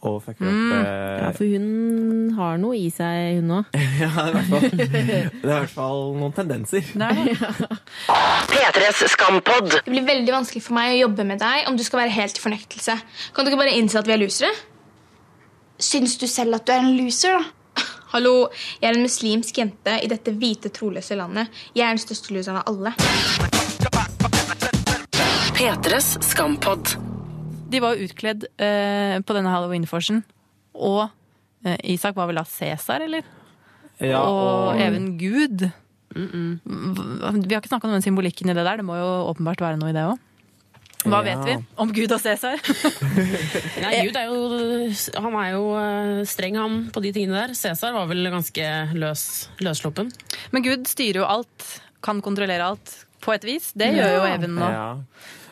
Og 0.04 0.20
fucker 0.22 0.46
Mm. 0.46 0.72
opp 0.72 0.86
eh, 0.86 1.24
Ja, 1.24 1.30
for 1.32 1.46
hun 1.50 2.34
har 2.38 2.58
noe 2.62 2.76
i 2.78 2.90
seg, 2.94 3.40
hun 3.40 3.50
òg. 3.56 3.66
ja, 4.04 4.10
det 4.12 4.28
i 4.28 4.34
hvert 4.36 4.50
fall, 4.52 4.70
det 4.78 5.00
er 5.02 5.30
i 5.32 5.48
hvert 5.48 5.72
fall 5.74 6.02
noen 6.20 6.34
tendenser. 6.36 6.84
P3s 8.52 9.02
Skampod. 9.16 9.72
Det 9.72 9.84
blir 9.90 10.06
veldig 10.06 10.34
vanskelig 10.36 10.62
for 10.68 10.78
meg 10.78 10.94
å 10.94 11.00
jobbe 11.08 11.26
med 11.26 11.40
deg 11.42 11.66
om 11.72 11.78
du 11.80 11.84
skal 11.88 12.04
være 12.04 12.14
helt 12.20 12.38
i 12.38 12.44
fornektelse. 12.44 12.98
Kan 13.34 13.46
du 13.48 13.52
ikke 13.54 13.64
bare 13.64 13.74
innse 13.80 13.98
at 13.98 14.06
vi 14.10 14.14
er 14.14 14.22
losere? 14.22 14.52
Syns 15.82 16.18
du 16.22 16.28
selv 16.30 16.60
at 16.60 16.68
du 16.68 16.72
er 16.76 16.84
en 16.86 16.94
loser, 17.00 17.40
da? 17.40 17.44
Hallo, 18.14 18.36
jeg 18.80 18.92
er 18.92 18.96
en 19.00 19.04
muslimsk 19.08 19.58
jente 19.60 19.98
i 20.06 20.08
dette 20.12 20.32
hvite, 20.38 20.70
troløse 20.76 21.18
landet. 21.20 21.50
Jeg 21.76 21.88
er 21.88 21.96
den 21.98 22.04
største 22.06 22.36
loseren 22.36 22.62
av 22.62 22.70
alle. 22.72 22.94
P3s 25.56 26.14
Skampod. 26.30 26.96
De 27.76 27.82
var 27.84 27.96
jo 28.00 28.08
utkledd 28.08 28.48
eh, 28.56 29.18
på 29.26 29.36
denne 29.36 29.52
halloween-forsen. 29.52 30.22
Og 30.76 31.04
eh, 31.68 31.76
Isak 31.96 32.16
var 32.18 32.30
vel 32.32 32.40
da 32.40 32.46
Cæsar, 32.48 33.04
eller? 33.06 33.28
Ja, 34.00 34.22
og, 34.24 34.72
og- 34.74 34.80
Even 34.84 35.14
Gud. 35.20 35.68
Vi 36.16 37.52
har 37.52 37.60
ikke 37.60 37.68
snakka 37.72 37.88
om 37.90 37.96
den 37.98 38.04
symbolikken 38.06 38.50
i 38.52 38.56
det 38.56 38.64
der. 38.66 38.80
Det 38.80 38.86
må 38.88 38.96
jo 39.00 39.10
åpenbart 39.34 39.60
være 39.64 39.80
noe 39.82 39.92
i 39.92 39.96
det 39.96 40.06
òg. 40.08 40.22
Hva 41.06 41.20
Ja. 41.22 41.26
vet 41.36 41.42
vi 41.46 41.56
om 41.78 41.92
Gud 41.94 42.12
og 42.16 42.22
Cæsar? 42.24 42.56
Nei, 43.84 43.92
Gud 44.08 44.16
er 44.18 44.26
jo, 44.26 44.38
han 45.22 45.36
er 45.38 45.50
jo 45.54 45.66
eh, 45.78 46.22
streng 46.26 46.56
han 46.58 46.78
på 46.96 47.04
de 47.04 47.12
tingene 47.14 47.44
der. 47.44 47.54
Cæsar 47.54 47.94
var 47.94 48.08
vel 48.10 48.26
ganske 48.34 48.70
løs, 48.98 49.26
løssluppen. 49.62 50.10
Men 50.56 50.66
Gud 50.66 50.88
styrer 50.90 51.22
jo 51.22 51.28
alt, 51.30 51.68
kan 52.02 52.24
kontrollere 52.26 52.72
alt, 52.72 52.96
på 53.22 53.36
et 53.36 53.46
vis. 53.46 53.70
Det 53.78 53.92
gjør 54.00 54.16
jo 54.18 54.24
Even 54.34 54.56
nå. 54.58 54.66
Ja. 54.74 54.88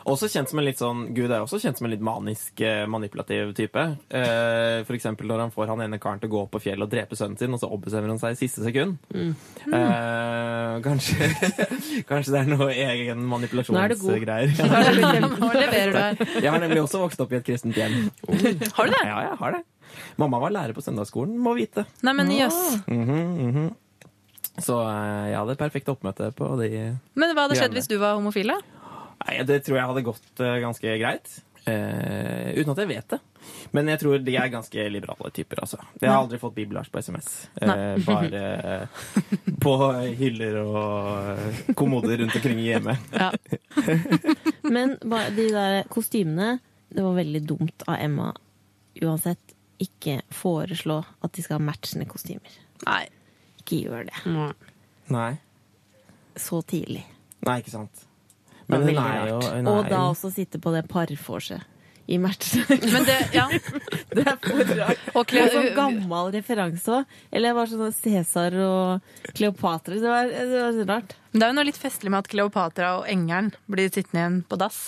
Også 0.04 0.28
kjent 0.28 0.50
som 0.50 0.60
en 0.60 0.66
litt 0.66 0.80
sånn, 0.80 1.06
Gud 1.16 1.32
er 1.32 1.40
også 1.40 1.58
kjent 1.62 1.78
som 1.78 1.86
en 1.88 1.92
litt 1.94 2.02
manisk, 2.04 2.60
eh, 2.60 2.84
manipulativ 2.90 3.54
type. 3.56 3.84
Eh, 4.12 4.84
eksempel 4.96 5.28
når 5.30 5.46
han 5.46 5.52
får 5.54 5.70
han 5.72 5.80
ene 5.80 5.98
karen 5.98 6.20
til 6.20 6.28
å 6.28 6.34
gå 6.34 6.42
opp 6.44 6.52
på 6.52 6.60
fjellet 6.66 6.84
og 6.84 6.92
drepe 6.92 7.16
sønnen 7.16 7.38
sin, 7.40 7.54
og 7.56 7.60
så 7.62 7.70
ombestemmer 7.72 8.12
han 8.12 8.20
seg 8.20 8.36
i 8.36 8.40
siste 8.42 8.64
sekund. 8.66 8.98
Eh, 9.14 10.74
kanskje, 10.84 11.30
kanskje 12.10 12.34
det 12.34 12.40
er 12.42 12.50
noe 12.52 12.70
egen 12.72 13.24
er 13.24 13.30
manipulasjonsgreier. 13.32 14.52
Jeg 16.44 16.50
har 16.50 16.60
nemlig 16.60 16.82
også 16.82 17.00
vokst 17.00 17.22
opp 17.24 17.32
i 17.32 17.40
et 17.40 17.46
kristent 17.46 17.78
hjem. 17.78 18.10
Har 18.26 18.90
du 18.90 18.92
det? 18.92 19.04
Ja, 19.08 19.22
jeg 19.30 19.38
har 19.40 19.56
det. 19.56 19.62
Mamma 20.20 20.40
var 20.42 20.52
lærer 20.52 20.76
på 20.76 20.84
søndagsskolen, 20.84 21.38
må 21.40 21.54
vite. 21.56 21.86
Nei, 22.04 22.12
men 22.12 22.30
jøss. 22.34 22.60
mm 22.86 23.06
-hmm. 23.08 23.72
Så 24.62 24.76
eh, 24.86 25.30
jeg 25.32 25.38
hadde 25.38 25.56
perfekt 25.58 25.88
oppmøte 25.90 26.30
på 26.36 26.52
de 26.60 26.68
Men 27.18 27.34
hva 27.34 27.48
hadde 27.48 27.58
skjedd 27.58 27.74
hvis 27.74 27.90
du 27.90 27.96
var 27.98 28.14
homofil, 28.14 28.52
da? 28.54 28.60
Nei, 29.34 29.44
Det 29.48 29.60
tror 29.66 29.80
jeg 29.80 29.90
hadde 29.90 30.06
gått 30.06 30.40
eh, 30.44 30.60
ganske 30.62 30.96
greit. 31.00 31.40
Uh, 31.64 32.52
uten 32.60 32.74
at 32.74 32.80
jeg 32.82 32.88
vet 32.90 33.14
det. 33.14 33.18
Men 33.72 33.88
jeg 33.88 34.00
tror 34.02 34.20
de 34.20 34.34
er 34.36 34.50
ganske 34.52 34.84
liberale 34.92 35.30
typer. 35.34 35.62
altså. 35.64 35.78
Jeg 36.00 36.10
har 36.10 36.18
aldri 36.18 36.38
fått 36.42 36.54
bibelars 36.56 36.90
på 36.92 37.00
SMS. 37.00 37.30
Uh, 37.56 37.96
bare 38.08 38.42
uh, 38.84 39.56
på 39.64 39.74
hyller 40.20 40.60
og 40.60 41.30
eh, 41.32 41.72
kommoder 41.78 42.20
rundt 42.20 42.36
omkring 42.36 42.60
i 42.60 42.68
hjemmet. 42.68 43.00
Men 44.76 44.96
de 45.00 45.48
der 45.52 45.82
kostymene 45.92 46.58
Det 46.88 47.02
var 47.02 47.16
veldig 47.16 47.40
dumt 47.48 47.84
av 47.88 47.96
Emma 47.98 48.28
uansett 49.02 49.54
ikke 49.82 50.20
foreslå 50.30 51.00
at 51.02 51.32
de 51.34 51.42
skal 51.42 51.58
ha 51.58 51.64
matchende 51.66 52.06
kostymer. 52.06 52.52
Nei. 52.84 53.02
Ikke 53.58 53.80
gjør 53.88 54.06
det. 54.06 54.36
Nei. 55.10 55.32
Så 56.38 56.60
tidlig. 56.62 57.02
Nei, 57.44 57.58
ikke 57.64 57.72
sant. 57.74 58.04
Men 58.72 58.88
hun 58.88 58.98
er 58.98 59.30
jo 59.30 59.38
hun 59.42 59.68
er 59.68 59.70
Og 59.70 59.88
da 59.92 60.02
også 60.08 60.32
sitte 60.34 60.60
på 60.62 60.72
det 60.74 60.86
parforset 60.90 61.64
i 62.06 62.18
match. 62.18 62.54
Men 62.68 63.04
det, 63.04 63.16
ja. 63.32 63.46
det 64.10 64.24
er 64.26 64.36
for 64.42 64.72
rart. 64.76 65.04
Og 65.16 65.34
er 65.38 65.52
sånn 65.52 65.70
gammel 65.76 66.32
referanse 66.34 66.98
òg. 67.00 67.18
Eller 67.32 67.52
det 67.52 67.56
var 67.56 67.70
sånn 67.70 67.94
Cæsar 67.96 68.56
og 68.60 69.30
Kleopatra. 69.36 69.96
Det 69.96 70.10
var, 70.12 70.28
det 70.28 70.60
var 70.60 70.74
så 70.76 70.86
rart. 70.90 71.14
Men 71.32 71.40
Det 71.40 71.46
er 71.46 71.50
jo 71.50 71.56
noe 71.56 71.66
litt 71.70 71.80
festlig 71.80 72.12
med 72.12 72.20
at 72.20 72.28
Kleopatra 72.30 72.90
og 72.98 73.08
engelen 73.10 73.50
blir 73.72 73.88
sittende 73.88 74.20
igjen 74.20 74.36
på 74.46 74.58
dass, 74.60 74.82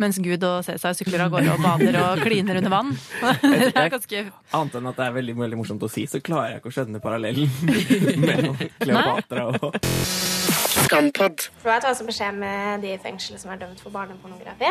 mens 0.00 0.18
Gud 0.24 0.42
og 0.48 0.64
Cæsar 0.66 0.96
sykler 0.98 1.26
av 1.26 1.34
gårde 1.34 1.52
og 1.54 1.62
bader 1.62 2.00
og 2.00 2.24
kliner 2.24 2.58
under 2.62 2.72
vann. 2.72 2.96
Det 3.44 3.76
er 3.76 3.92
ganske 3.92 4.24
Annet 4.54 4.76
enn 4.78 4.88
at 4.88 4.98
det 4.98 5.06
er 5.06 5.14
veldig, 5.14 5.34
veldig 5.38 5.58
morsomt 5.58 5.84
å 5.84 5.90
si, 5.90 6.06
så 6.10 6.20
klarer 6.24 6.54
jeg 6.54 6.62
ikke 6.62 6.72
å 6.72 6.76
skjønne 6.78 7.02
parallellen 7.02 7.50
mellom 8.24 8.58
Kleopatra 8.80 9.48
og 9.52 10.53
Skampod. 10.84 11.46
For 11.62 11.70
du 11.70 11.72
vet 11.72 11.86
hva 11.86 11.94
som 11.96 12.10
skjer 12.12 12.34
med 12.36 12.84
de 12.84 12.92
i 12.94 13.00
fengselet 13.00 13.40
som 13.40 13.52
er 13.54 13.60
dømt 13.62 13.80
for 13.80 13.94
barnepornografi? 13.94 14.68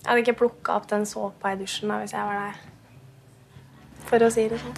Jeg 0.00 0.08
hadde 0.08 0.22
ikke 0.22 0.38
plukka 0.38 0.76
opp 0.78 0.86
den 0.90 1.04
såpa 1.08 1.52
i 1.52 1.58
dusjen 1.60 1.90
da, 1.90 1.98
hvis 2.02 2.14
jeg 2.14 2.28
var 2.28 2.36
deg. 2.44 2.52
For 4.06 4.22
å 4.22 4.28
si 4.30 4.46
det 4.52 4.60
sånn. 4.62 4.76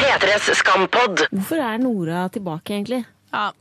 P3s 0.00 0.50
Skampod. 0.58 1.28
Hvorfor 1.30 1.62
er 1.62 1.78
Nora 1.80 2.26
tilbake, 2.34 2.74
egentlig? 2.74 3.04
Ja. 3.30 3.52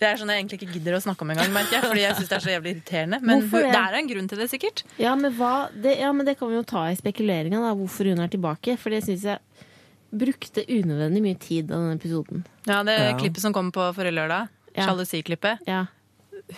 Det 0.00 0.08
er 0.08 0.16
sånn 0.16 0.30
jeg 0.32 0.40
egentlig 0.40 0.62
ikke 0.62 0.74
gidder 0.78 0.96
å 0.96 1.02
snakke 1.04 1.26
om 1.26 1.32
engang, 1.34 1.50
merker 1.52 1.76
jeg. 1.76 1.84
Fordi 1.84 2.04
jeg 2.06 2.16
syns 2.16 2.30
det 2.30 2.36
er 2.38 2.44
så 2.46 2.52
jævlig 2.54 2.70
irriterende. 2.72 3.18
Men 3.20 3.42
det? 3.44 3.64
det 3.68 3.80
er 3.82 3.96
en 3.98 4.08
grunn 4.08 4.30
til 4.32 4.40
det, 4.40 4.46
sikkert. 4.48 4.82
Ja, 4.96 5.12
men, 5.20 5.34
hva, 5.36 5.54
det, 5.76 5.98
ja, 6.00 6.10
men 6.16 6.24
det 6.28 6.38
kan 6.40 6.48
vi 6.48 6.56
jo 6.56 6.64
ta 6.64 6.86
i 6.88 6.96
spekuleringa, 6.96 7.60
da, 7.60 7.74
hvorfor 7.76 8.08
hun 8.08 8.24
er 8.24 8.32
tilbake. 8.32 8.78
For 8.80 8.96
det 8.96 9.02
syns 9.04 9.28
jeg 9.28 9.66
brukte 10.10 10.64
unødvendig 10.68 11.22
mye 11.22 11.38
tid 11.38 11.70
av 11.72 11.78
denne 11.84 11.96
episoden. 12.00 12.44
Ja, 12.66 12.82
det 12.82 12.98
Ja. 12.98 13.18
klippet 13.18 13.40
som 13.40 13.52
kom 13.52 13.70
på 13.72 13.92
forrige 13.94 14.14
lørdag, 14.14 14.48
Ja. 14.76 14.86
sjalusiklippet, 14.86 15.58
Ja. 15.66 15.86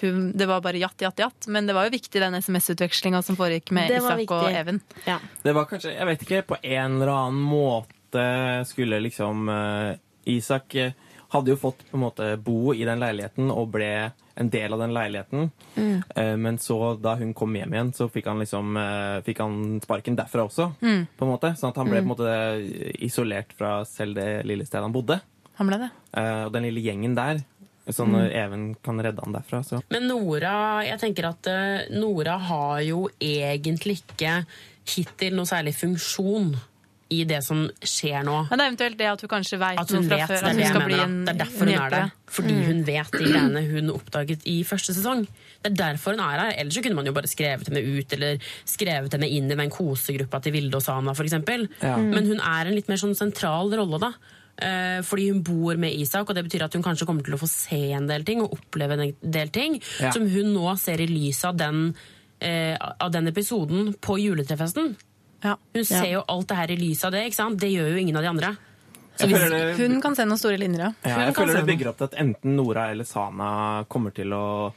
hun- 0.00 0.32
det 0.36 0.46
var 0.48 0.60
bare 0.60 0.78
jatt, 0.78 1.00
jatt, 1.00 1.16
jatt. 1.18 1.46
Men 1.48 1.66
det 1.66 1.74
var 1.74 1.84
jo 1.84 1.90
viktig, 1.90 2.20
den 2.20 2.34
SMS-utvekslinga 2.34 3.22
som 3.22 3.36
foregikk 3.36 3.70
med 3.70 3.88
Det 3.88 4.00
var 4.02 4.18
Isak 4.18 4.30
og. 4.30 4.50
Even. 4.52 4.80
Ja. 5.06 5.18
Det 5.42 5.52
var 5.54 5.64
kanskje, 5.66 5.94
jeg 5.96 6.06
vet 6.06 6.22
ikke, 6.22 6.42
på 6.46 6.56
en 6.62 6.96
eller 7.02 7.08
annen 7.12 7.42
måte 7.42 8.66
skulle 8.66 9.00
liksom 9.00 9.48
uh, 9.48 9.96
Isak 10.26 10.74
eh, 10.74 10.92
hadde 11.32 11.52
jo 11.52 11.56
fått 11.56 11.78
på 11.90 11.96
en 11.96 12.02
måte 12.04 12.26
bo 12.44 12.74
i 12.74 12.84
den 12.84 13.00
leiligheten 13.00 13.50
og 13.50 13.70
ble 13.72 13.88
en 14.36 14.48
del 14.52 14.72
av 14.72 14.80
den 14.80 14.92
leiligheten. 14.96 15.50
Mm. 15.76 16.02
Eh, 16.16 16.36
Men 16.36 16.58
så, 16.58 16.94
da 17.00 17.14
hun 17.20 17.34
kom 17.36 17.54
hjem 17.56 17.72
igjen, 17.74 17.92
så 17.96 18.08
fikk 18.12 18.26
han 18.30 18.38
liksom 18.40 18.76
eh, 18.80 19.20
Fikk 19.26 19.38
han 19.44 19.80
sparken 19.84 20.16
derfra 20.16 20.46
også, 20.48 20.70
Mm. 20.80 21.06
på 21.18 21.24
en 21.26 21.32
måte. 21.32 21.52
Sånn 21.56 21.70
at 21.72 21.76
han 21.76 21.88
ble 21.90 22.00
Mm. 22.00 22.08
på 22.08 22.12
en 22.12 22.14
måte 22.14 23.02
isolert 23.04 23.52
fra 23.56 23.84
selv 23.84 24.14
det 24.16 24.44
lille 24.46 24.64
stedet 24.66 24.84
han 24.84 24.92
bodde. 24.92 25.20
Han 25.58 25.66
ble 25.68 25.78
det. 25.78 25.90
Eh, 26.16 26.44
Og 26.46 26.52
den 26.52 26.62
lille 26.68 26.80
gjengen 26.80 27.14
der. 27.14 27.42
Sånn 27.88 28.12
mm. 28.14 28.30
Even 28.30 28.74
kan 28.82 29.00
redde 29.02 29.20
han 29.24 29.32
derfra, 29.34 29.62
så 29.64 29.82
Men 29.90 30.06
Nora, 30.06 30.84
jeg 30.86 31.00
tenker 31.00 31.28
at 31.32 31.90
Nora 31.90 32.36
har 32.38 32.80
jo 32.86 33.08
egentlig 33.20 34.02
ikke 34.06 34.44
hittil 34.86 35.34
noe 35.34 35.44
særlig 35.46 35.74
funksjon 35.74 36.54
i 37.12 37.18
det 37.28 37.38
som 37.44 37.62
skjer 37.84 38.24
nå. 38.26 38.36
Men 38.50 38.58
det 38.58 38.64
er 38.64 38.70
eventuelt 38.72 38.98
det 39.02 39.08
at 39.12 39.20
hun 39.24 39.30
kanskje 39.32 39.58
veit 39.60 39.78
At 39.82 39.90
hun 39.92 40.00
noe 40.00 40.08
fra 40.08 40.16
vet, 40.18 40.28
før. 40.32 40.40
det 40.40 40.42
er 40.42 40.50
At 40.50 40.56
det 40.56 40.64
hun 40.66 40.72
skal 40.72 40.86
bli 40.88 40.98
en. 41.04 41.16
Det 41.26 41.32
er 41.34 41.38
derfor 41.44 41.64
hun 41.68 41.74
er 41.84 41.90
der. 41.96 42.12
Fordi 42.32 42.52
Mm. 42.56 42.64
hun 42.66 42.82
vet 42.88 43.10
de 43.12 43.18
greiene 43.28 43.62
hun 43.70 43.90
oppdaget 43.92 44.42
i 44.48 44.56
første 44.64 44.94
sesong. 44.96 45.26
Det 45.62 45.70
er 45.72 45.76
derfor 45.92 46.16
hun 46.16 46.20
er 46.24 46.38
her. 46.40 46.52
Ellers 46.58 46.78
kunne 46.82 46.94
man 46.96 47.06
jo 47.06 47.12
bare 47.12 47.28
skrevet 47.28 47.68
henne 47.68 47.82
ut, 47.98 48.12
eller 48.16 48.38
skrevet 48.64 49.12
henne 49.12 49.28
inn 49.28 49.50
i 49.52 49.54
den 49.54 49.70
kosegruppa 49.70 50.40
til 50.42 50.52
Vilde 50.56 50.74
og 50.76 50.82
Sana, 50.82 51.12
f.eks. 51.12 51.32
Ja. 51.82 51.96
Men 51.96 52.26
hun 52.26 52.40
er 52.40 52.66
en 52.66 52.74
litt 52.74 52.88
mer 52.88 52.96
sånn 52.96 53.14
sentral 53.14 53.70
rolle, 53.76 54.00
da. 54.00 54.12
Eh, 54.62 55.00
Fordi 55.02 55.28
hun 55.30 55.42
bor 55.42 55.76
med 55.80 55.92
Isak, 55.96 56.28
og 56.28 56.34
det 56.36 56.44
betyr 56.48 56.64
at 56.64 56.72
hun 56.74 56.82
kanskje 56.82 57.06
kommer 57.08 57.24
til 57.24 57.34
å 57.34 57.40
få 57.40 57.48
se 57.48 57.92
en 57.92 58.06
del 58.06 58.22
ting 58.24 58.42
og 58.42 58.52
oppleve 58.52 58.92
en 58.98 59.14
del 59.24 59.48
ting 59.48 59.80
Ja. 60.00 60.10
som 60.12 60.28
hun 60.28 60.52
nå 60.54 60.78
ser 60.78 61.00
i 61.00 61.06
lys 61.06 61.44
av 61.44 61.56
den, 61.56 61.94
eh, 62.40 62.76
av 63.00 63.10
den 63.12 63.26
episoden 63.28 63.94
på 64.00 64.18
juletrefesten. 64.20 64.96
Hun 65.42 65.84
ser 65.84 66.06
jo 66.12 66.22
alt 66.28 66.46
det 66.48 66.56
her 66.56 66.70
i 66.70 66.76
lys 66.76 67.04
av 67.04 67.12
det, 67.12 67.24
ikke 67.28 67.34
sant? 67.40 67.58
Det 67.60 67.70
gjør 67.72 67.90
jo 67.92 67.96
ingen 68.02 68.16
av 68.16 68.22
de 68.22 68.28
andre. 68.28 68.52
Så 69.18 69.26
hvis, 69.28 69.50
det- 69.50 69.76
Hun 69.76 70.00
kan 70.00 70.14
se 70.16 70.24
noen 70.24 70.38
store 70.38 70.58
linjer, 70.58 70.80
ja. 70.80 70.92
Ja, 71.04 71.16
jeg 71.26 71.34
føler 71.34 71.54
det 71.60 71.66
bygger 71.66 71.88
opp 71.90 71.98
til 71.98 72.04
at 72.04 72.14
enten 72.22 72.56
Nora 72.56 72.90
eller 72.90 73.04
Sana 73.04 73.84
kommer 73.88 74.14
til 74.14 74.30
å 74.32 74.72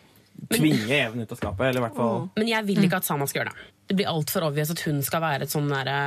tvinge 0.49 0.97
Even 0.97 1.21
ut 1.21 1.31
av 1.31 1.39
skapet. 1.39 1.69
Eller 1.69 1.81
i 1.81 1.85
hvert 1.87 1.99
fall 1.99 2.27
Men 2.35 2.49
jeg 2.49 2.67
vil 2.67 2.87
ikke 2.87 3.01
at 3.01 3.07
Sana 3.07 3.27
skal 3.29 3.43
gjøre 3.43 3.53
det. 3.53 3.71
Det 3.85 3.99
blir 3.99 4.09
altfor 4.09 4.47
obvious 4.47 4.73
at 4.73 4.81
hun 4.87 5.03
skal 5.05 5.21
være 5.21 5.45
et 5.45 5.51
sånn 5.53 5.67
derre 5.69 5.97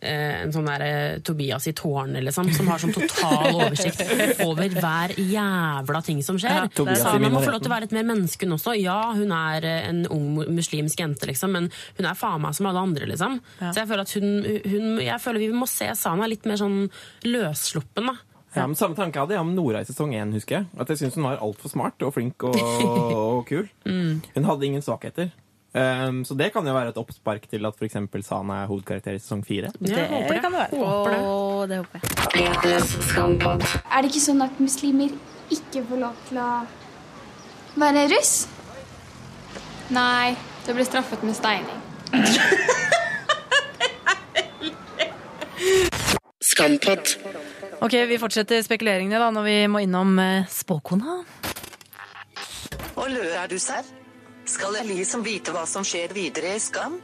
eh, 0.00 0.44
en 0.44 0.52
sånn 0.54 0.68
der, 0.68 1.18
Tobias 1.26 1.66
i 1.68 1.74
tårnet, 1.76 2.22
liksom, 2.24 2.48
som 2.56 2.70
har 2.70 2.80
sånn 2.80 2.94
total 2.94 3.56
oversikt 3.58 4.00
over 4.46 4.72
hver 4.72 5.12
jævla 5.18 6.02
ting 6.06 6.22
som 6.24 6.38
skjer. 6.40 6.70
Ja, 6.72 6.96
Sana 6.96 7.28
må 7.28 7.42
få 7.44 7.52
lov 7.52 7.60
til 7.64 7.70
å 7.70 7.74
være 7.74 7.88
litt 7.88 7.96
mer 7.98 8.06
menneske 8.08 8.48
hun 8.48 8.56
også. 8.56 8.76
Ja, 8.80 8.96
hun 9.16 9.34
er 9.34 9.68
eh, 9.68 9.90
en 9.90 10.04
ung 10.14 10.40
muslimsk 10.56 11.04
jente, 11.04 11.28
liksom, 11.28 11.52
men 11.58 11.68
hun 11.98 12.08
er 12.08 12.16
faen 12.18 12.42
meg 12.44 12.56
som 12.56 12.70
alle 12.70 12.86
andre, 12.88 13.10
liksom. 13.12 13.38
Ja. 13.58 13.74
Så 13.74 13.82
jeg 13.82 13.90
føler 13.92 14.06
at 14.06 14.16
hun, 14.16 14.30
hun 14.72 14.88
Jeg 15.02 15.20
føler 15.22 15.42
vi 15.42 15.52
må 15.52 15.68
se 15.68 15.90
Sana 15.98 16.26
litt 16.30 16.48
mer 16.48 16.60
sånn 16.60 16.86
løssluppen, 17.28 18.08
da. 18.08 18.16
Ja, 18.58 18.66
men 18.66 18.78
Samme 18.78 18.98
tanke 18.98 19.22
hadde 19.22 19.36
jeg 19.36 19.44
om 19.44 19.52
Nora 19.56 19.82
i 19.82 19.88
sesong 19.88 20.14
én, 20.18 20.32
husker 20.34 20.60
jeg. 20.60 20.70
At 20.78 20.90
jeg 20.92 21.00
syntes 21.02 21.18
hun 21.18 21.28
var 21.28 21.42
altfor 21.44 21.72
smart 21.72 22.02
og 22.06 22.14
flink 22.16 22.42
og, 22.48 22.56
og 23.22 23.44
kul. 23.48 23.68
Mm. 23.86 24.18
Hun 24.34 24.48
hadde 24.50 24.66
ingen 24.68 24.84
svakheter. 24.84 25.30
Um, 25.78 26.24
så 26.24 26.34
det 26.34 26.48
kan 26.52 26.66
jo 26.66 26.72
være 26.72 26.88
et 26.94 26.96
oppspark 26.98 27.44
til 27.50 27.66
at 27.68 27.74
f.eks. 27.76 27.96
Sana 28.26 28.62
er 28.62 28.66
hovedkarakter 28.70 29.12
i 29.14 29.20
sesong 29.20 29.46
fire. 29.46 29.68
Det 29.78 29.94
kan 30.42 30.52
det 30.52 30.58
være. 30.58 30.72
Å, 30.80 31.66
det 31.68 31.76
håper 31.82 31.94
jeg. 32.00 32.04
Er 33.84 34.00
det 34.02 34.08
ikke 34.10 34.24
sånn 34.24 34.42
at 34.46 34.60
muslimer 34.62 35.12
ikke 35.52 35.84
får 35.90 35.98
lov 36.02 36.14
til 36.30 36.36
å 36.42 36.50
være 37.78 38.08
russ? 38.14 38.34
Nei, 39.92 40.36
du 40.66 40.72
blir 40.76 40.84
straffet 40.88 41.22
med 41.24 41.36
steining. 41.36 41.78
Skampod. 46.40 47.18
Ok, 47.80 47.94
Vi 47.94 48.18
fortsetter 48.18 48.62
spekuleringene 48.66 49.20
da, 49.22 49.28
når 49.30 49.44
vi 49.46 49.58
må 49.70 49.84
innom 49.84 50.18
eh, 50.18 50.48
spåkona. 50.50 51.20
Lø 53.08 53.24
er 53.24 53.46
du, 53.48 53.54
serr? 53.62 53.86
Skal 54.48 54.74
jeg 54.76 54.88
liksom 54.88 55.22
vite 55.24 55.52
hva 55.54 55.62
som 55.68 55.84
skjer 55.86 56.12
videre 56.12 56.56
i 56.56 56.60
Skam? 56.60 56.98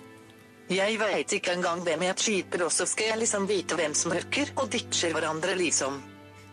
Jeg 0.68 0.98
veit 1.00 1.32
ikke 1.36 1.54
engang 1.54 1.80
hvem 1.84 2.02
jeg 2.04 2.18
skyter, 2.20 2.64
og 2.66 2.72
så 2.74 2.84
skal 2.88 3.12
jeg 3.12 3.20
liksom 3.22 3.46
vite 3.48 3.78
hvem 3.78 3.94
som 3.96 4.12
hooker 4.12 4.50
og 4.60 4.68
ditcher 4.72 5.14
hverandre, 5.16 5.54
liksom. 5.60 5.96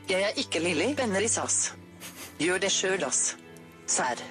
Jeg 0.07 0.23
er 0.29 0.39
ikke 0.39 0.61
Lilly, 0.63 0.91
venner 0.95 1.23
i 1.23 1.29
SAS. 1.31 1.73
Gjør 2.39 2.63
det 2.63 2.71
sjøl, 2.71 3.03
ass. 3.07 3.35
Serr. 3.89 4.21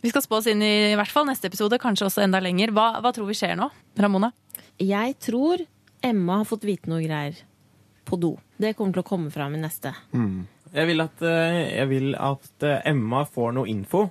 Vi 0.00 0.12
skal 0.12 0.24
spå 0.24 0.40
oss 0.40 0.48
inn 0.50 0.64
i, 0.64 0.74
i 0.92 0.96
hvert 0.98 1.12
fall 1.12 1.28
neste 1.28 1.48
episode, 1.48 1.80
kanskje 1.80 2.10
også 2.10 2.24
enda 2.24 2.40
lenger. 2.44 2.72
Hva, 2.76 2.90
hva 3.04 3.12
tror 3.16 3.28
vi 3.28 3.36
skjer 3.36 3.56
nå, 3.60 3.70
Ramona? 4.00 4.32
Jeg 4.80 5.16
tror 5.20 5.64
Emma 6.02 6.36
har 6.40 6.44
fått 6.48 6.64
vite 6.64 6.88
noe 6.90 7.02
greier 7.04 7.36
på 8.08 8.16
do. 8.20 8.34
Det 8.56 8.74
kommer 8.78 8.92
til 8.96 9.02
å 9.02 9.06
komme 9.10 9.30
fram 9.30 9.54
i 9.54 9.60
neste. 9.60 9.92
Jeg 10.72 10.86
vil 10.86 11.00
at, 11.02 11.22
eh, 11.22 11.76
jeg 11.76 11.88
vil 11.90 12.14
at 12.14 12.62
eh, 12.66 12.80
Emma 12.90 13.24
får 13.26 13.52
noe 13.54 13.68
info 13.68 14.06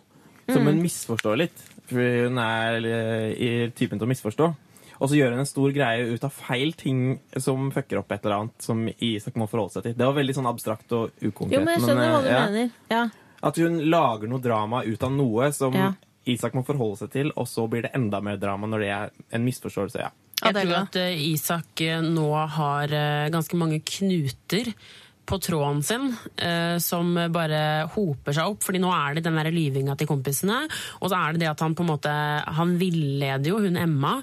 som 0.50 0.64
Mm. 0.64 0.68
hun 0.74 0.82
misforstår 0.84 1.38
litt. 1.38 1.60
For 1.90 1.98
hun 2.28 2.38
er 2.38 2.86
eh, 2.86 3.30
i 3.34 3.70
typen 3.72 3.98
til 4.00 4.08
å 4.08 4.12
misforstå. 4.12 4.56
Og 5.00 5.08
så 5.10 5.16
gjør 5.16 5.32
hun 5.32 5.40
en 5.40 5.46
stor 5.48 5.72
greie 5.72 6.10
ut 6.14 6.24
av 6.28 6.32
feil 6.36 6.74
ting 6.74 7.20
som 7.38 7.70
fucker 7.72 8.00
opp 8.02 8.12
et 8.12 8.26
eller 8.26 8.36
annet 8.42 8.62
som 8.62 8.82
Isak 9.00 9.36
må 9.40 9.48
forholde 9.50 9.72
seg 9.78 9.84
til. 9.84 9.94
Det 9.96 10.06
var 10.06 10.14
veldig 10.18 10.36
sånn 10.36 10.50
abstrakt 10.50 10.92
og 10.92 11.12
ukonkret. 11.24 11.56
Jo, 11.56 11.64
men 11.64 11.74
jeg 11.78 11.86
skjønner 11.88 12.04
men, 12.04 12.12
hva 12.12 12.22
du 12.22 12.30
ja. 12.30 12.46
mener. 12.50 12.72
Ja. 12.92 13.04
At 13.42 13.56
hun 13.62 13.80
lager 13.90 14.28
noe 14.28 14.42
drama 14.44 14.84
ut 14.84 15.04
av 15.04 15.12
noe 15.16 15.52
som 15.56 15.74
Ja. 15.74 15.94
Isak 16.28 16.54
må 16.54 16.66
forholde 16.68 16.98
seg 17.00 17.10
til, 17.12 17.32
og 17.38 17.48
så 17.48 17.64
blir 17.72 17.82
det 17.88 17.92
enda 17.96 18.20
mer 18.22 18.36
drama 18.38 18.68
når 18.68 18.80
det 18.84 18.90
er 18.90 19.10
en 19.32 19.46
misforståelse. 19.46 20.00
ja. 20.04 20.10
Jeg 20.40 20.56
tror 20.56 20.76
at 20.78 20.98
eh, 21.00 21.22
Isak 21.34 21.84
eh, 21.84 22.02
nå 22.04 22.30
har 22.56 22.96
eh, 22.96 23.28
ganske 23.34 23.60
mange 23.60 23.82
knuter 23.86 24.72
på 25.30 25.38
tråden 25.46 25.84
sin, 25.86 26.08
som 26.82 27.12
bare 27.30 27.60
hoper 27.94 28.34
seg 28.34 28.48
opp. 28.50 28.64
fordi 28.66 28.80
nå 28.82 28.90
er 28.90 29.14
det 29.14 29.22
den 29.28 29.36
der 29.38 29.52
lyvinga 29.54 29.94
til 29.94 30.10
kompisene, 30.10 30.64
og 30.98 31.12
så 31.12 31.20
er 31.20 31.36
det 31.36 31.44
det 31.44 31.52
at 31.52 31.62
han 31.62 31.76
på 31.78 31.86
en 31.86 31.92
måte 31.92 32.14
Han 32.58 32.72
villeder 32.82 33.52
jo 33.52 33.60
hun 33.62 33.78
Emma. 33.78 34.16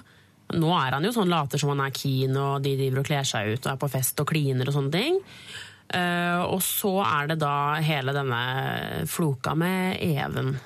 Nå 0.59 0.73
er 0.75 0.97
han 0.97 1.07
jo 1.07 1.13
sånn 1.15 1.31
later 1.31 1.63
som 1.63 1.71
han 1.71 1.85
er 1.85 1.95
keen, 1.95 2.35
og 2.35 2.59
de 2.65 2.75
driver 2.75 2.99
og 2.99 3.07
kler 3.07 3.23
seg 3.31 3.53
ut 3.53 3.61
og 3.61 3.71
er 3.71 3.79
på 3.85 3.91
fest 3.95 4.19
og 4.19 4.27
kliner 4.33 4.67
og 4.67 4.75
sånne 4.75 4.97
ting. 4.97 5.23
Og 6.51 6.59
så 6.67 6.93
er 7.07 7.31
det 7.31 7.39
da 7.39 7.55
hele 7.87 8.19
denne 8.19 8.43
floka 9.07 9.55
med 9.55 10.03
Even. 10.03 10.57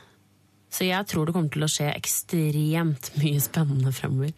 Så 0.74 0.90
jeg 0.90 1.06
tror 1.06 1.30
det 1.30 1.38
kommer 1.38 1.54
til 1.54 1.70
å 1.70 1.70
skje 1.70 1.94
ekstremt 1.94 3.14
mye 3.22 3.46
spennende 3.46 3.94
fremover. 3.94 4.34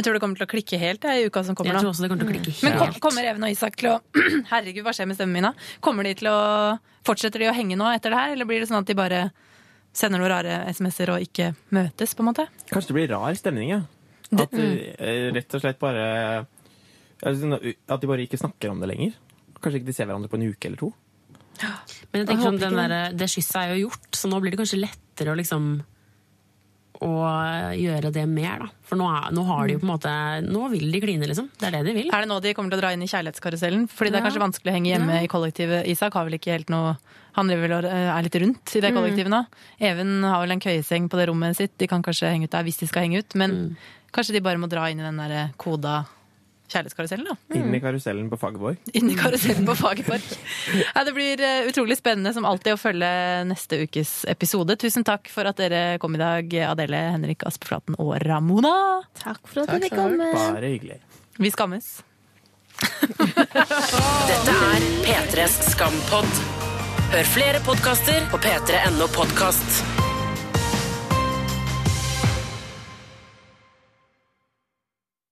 Jeg 0.00 0.06
tror 0.06 0.16
det 0.16 0.20
kommer 0.22 0.38
til 0.40 0.46
å 0.46 0.48
klikke 0.48 0.78
helt 0.80 1.02
jeg, 1.04 1.20
i 1.20 1.28
uka 1.28 1.42
som 1.44 1.56
kommer. 1.58 1.76
Jeg 1.76 1.84
tror 1.84 1.90
også 1.90 2.04
det 2.06 2.08
kommer 2.08 2.24
til 2.24 2.30
å 2.30 2.32
klikke 2.32 2.52
helt. 2.56 2.78
Men 2.80 3.00
kommer 3.04 3.26
Even 3.28 3.42
og 3.44 3.52
Isak 3.52 3.74
til 3.76 3.90
å 3.90 3.96
Herregud, 4.52 4.80
hva 4.86 4.94
skjer 4.96 5.10
med 5.10 5.18
stemmen 5.18 5.36
min 5.36 5.46
da? 5.50 5.50
Kommer 5.84 6.08
de 6.08 6.14
til 6.16 6.30
å 6.30 6.38
Fortsetter 7.04 7.44
de 7.44 7.48
å 7.50 7.52
henge 7.56 7.76
nå 7.80 7.84
etter 7.92 8.12
det 8.12 8.20
her, 8.20 8.32
eller 8.32 8.48
blir 8.48 8.60
det 8.60 8.68
sånn 8.68 8.80
at 8.80 8.88
de 8.88 8.96
bare 8.96 9.20
sender 9.96 10.20
noen 10.20 10.30
rare 10.32 10.56
SMS-er 10.72 11.12
og 11.14 11.24
ikke 11.24 11.50
møtes, 11.76 12.12
på 12.16 12.24
en 12.24 12.28
måte? 12.30 12.44
Kanskje 12.68 12.92
det 12.92 12.96
blir 12.96 13.12
rar 13.12 13.36
stemning, 13.36 13.72
ja. 13.72 13.80
At 14.40 14.52
de 14.56 14.66
rett 15.36 15.56
og 15.56 15.64
slett 15.64 15.80
bare 15.82 16.04
At 17.24 18.00
de 18.00 18.10
bare 18.10 18.24
ikke 18.24 18.40
snakker 18.40 18.72
om 18.72 18.80
det 18.80 18.88
lenger. 18.92 19.16
Kanskje 19.60 19.80
ikke 19.82 19.90
de 19.90 19.96
ser 19.96 20.08
hverandre 20.08 20.32
på 20.32 20.40
en 20.40 20.48
uke 20.48 20.70
eller 20.70 20.80
to. 20.80 20.92
Men 21.60 22.22
jeg 22.22 22.24
Jeg 22.24 22.28
tenker 22.28 22.46
sånn, 22.46 22.60
håper 22.60 22.68
den 22.68 22.80
der, 22.80 23.16
det 23.20 23.28
skysset 23.28 23.60
er 23.60 23.74
jo 23.74 23.88
gjort, 23.88 24.12
så 24.16 24.32
nå 24.32 24.40
blir 24.40 24.54
det 24.54 24.60
kanskje 24.62 24.80
lettere 24.80 25.34
å 25.34 25.40
liksom 25.40 25.72
å 27.00 27.10
gjøre 27.76 28.10
det 28.12 28.26
mer, 28.28 28.58
da. 28.60 28.66
For 28.84 28.96
nå, 29.00 29.06
er, 29.08 29.30
nå 29.32 29.44
har 29.48 29.66
de 29.66 29.74
jo 29.76 29.80
på 29.80 29.86
en 29.86 29.92
måte 29.94 30.12
Nå 30.44 30.68
vil 30.72 30.90
de 30.92 31.00
kline, 31.00 31.26
liksom. 31.30 31.46
Det 31.58 31.68
er 31.68 31.76
det 31.78 31.82
de 31.86 31.94
vil. 31.96 32.10
Er 32.12 32.20
det 32.24 32.28
nå 32.28 32.40
de 32.44 32.52
kommer 32.54 32.70
til 32.74 32.78
å 32.78 32.82
dra 32.82 32.90
inn 32.92 33.02
i 33.02 33.08
kjærlighetskarusellen? 33.08 33.86
Fordi 33.88 34.10
det 34.12 34.18
er 34.20 34.26
kanskje 34.26 34.42
vanskelig 34.44 34.72
å 34.72 34.76
henge 34.76 34.90
hjemme 34.92 35.14
Ja. 35.16 35.22
i 35.24 35.30
kollektivet. 35.32 35.86
Isak 35.88 36.12
har 36.14 36.24
vel 36.28 36.34
ikke 36.38 36.52
helt 36.58 36.68
noe 36.68 36.96
Han 37.38 37.46
driver 37.46 37.68
vel 37.68 37.84
eh, 37.86 38.08
er 38.10 38.22
litt 38.26 38.34
rundt 38.42 38.72
i 38.74 38.80
det 38.82 38.90
Mm. 38.90 38.96
kollektivet 38.98 39.30
nå. 39.30 39.46
Even 39.78 40.22
har 40.24 40.40
vel 40.42 40.50
en 40.50 40.60
køyeseng 40.60 41.08
på 41.08 41.16
det 41.16 41.28
rommet 41.28 41.54
sitt. 41.56 41.78
De 41.78 41.86
kan 41.86 42.02
kanskje 42.02 42.26
henge 42.28 42.44
ut 42.44 42.50
der 42.50 42.64
hvis 42.64 42.80
de 42.80 42.86
skal 42.88 43.02
henge 43.06 43.18
ut. 43.22 43.34
Men 43.36 43.50
Mm. 43.50 43.76
kanskje 44.12 44.32
de 44.32 44.40
bare 44.40 44.58
må 44.58 44.68
dra 44.68 44.90
inn 44.90 44.98
i 44.98 45.02
den 45.06 45.16
der 45.16 45.52
koda 45.56 46.06
kjærlighetskarusellen, 46.70 47.28
da. 47.30 47.56
Inn 47.58 47.74
i 47.74 47.80
karusellen 47.82 48.28
på 48.32 48.38
Fagerborg. 48.40 48.80
Inn 48.98 49.10
i 49.12 49.16
karusellen 49.18 49.66
på 49.68 49.76
Fagerborg. 49.78 50.26
Ja, 50.80 51.04
det 51.06 51.14
blir 51.16 51.42
eh, 51.44 51.68
utrolig 51.70 51.98
spennende 52.00 52.32
som 52.36 52.46
alltid 52.48 52.76
å 52.76 52.80
følge 52.80 53.10
neste 53.50 53.82
ukes 53.84 54.20
episode. 54.30 54.76
Tusen 54.80 55.06
takk 55.06 55.30
for 55.32 55.50
at 55.50 55.60
dere 55.60 55.98
kom 56.02 56.16
i 56.16 56.22
dag, 56.22 56.54
Adele, 56.70 57.02
Henrik 57.16 57.46
Aspeflaten 57.48 57.98
og 58.00 58.14
Ramona. 58.26 58.74
Takk 59.20 59.42
for 59.46 59.64
at 59.64 59.74
Takk 59.74 59.88
dere 59.88 59.96
kom. 59.96 60.16
Bare 60.20 60.72
hyggelig. 60.72 61.00
Vi 61.40 61.52
skammes. 61.52 61.98
Dette 64.30 64.54
er 64.72 64.86
P3s 65.04 65.60
Skampod. 65.74 66.44
Hør 67.10 67.32
flere 67.34 67.64
podkaster 67.66 68.22
på 68.30 68.38
p3.no 68.40 69.10
podkast. 69.16 69.99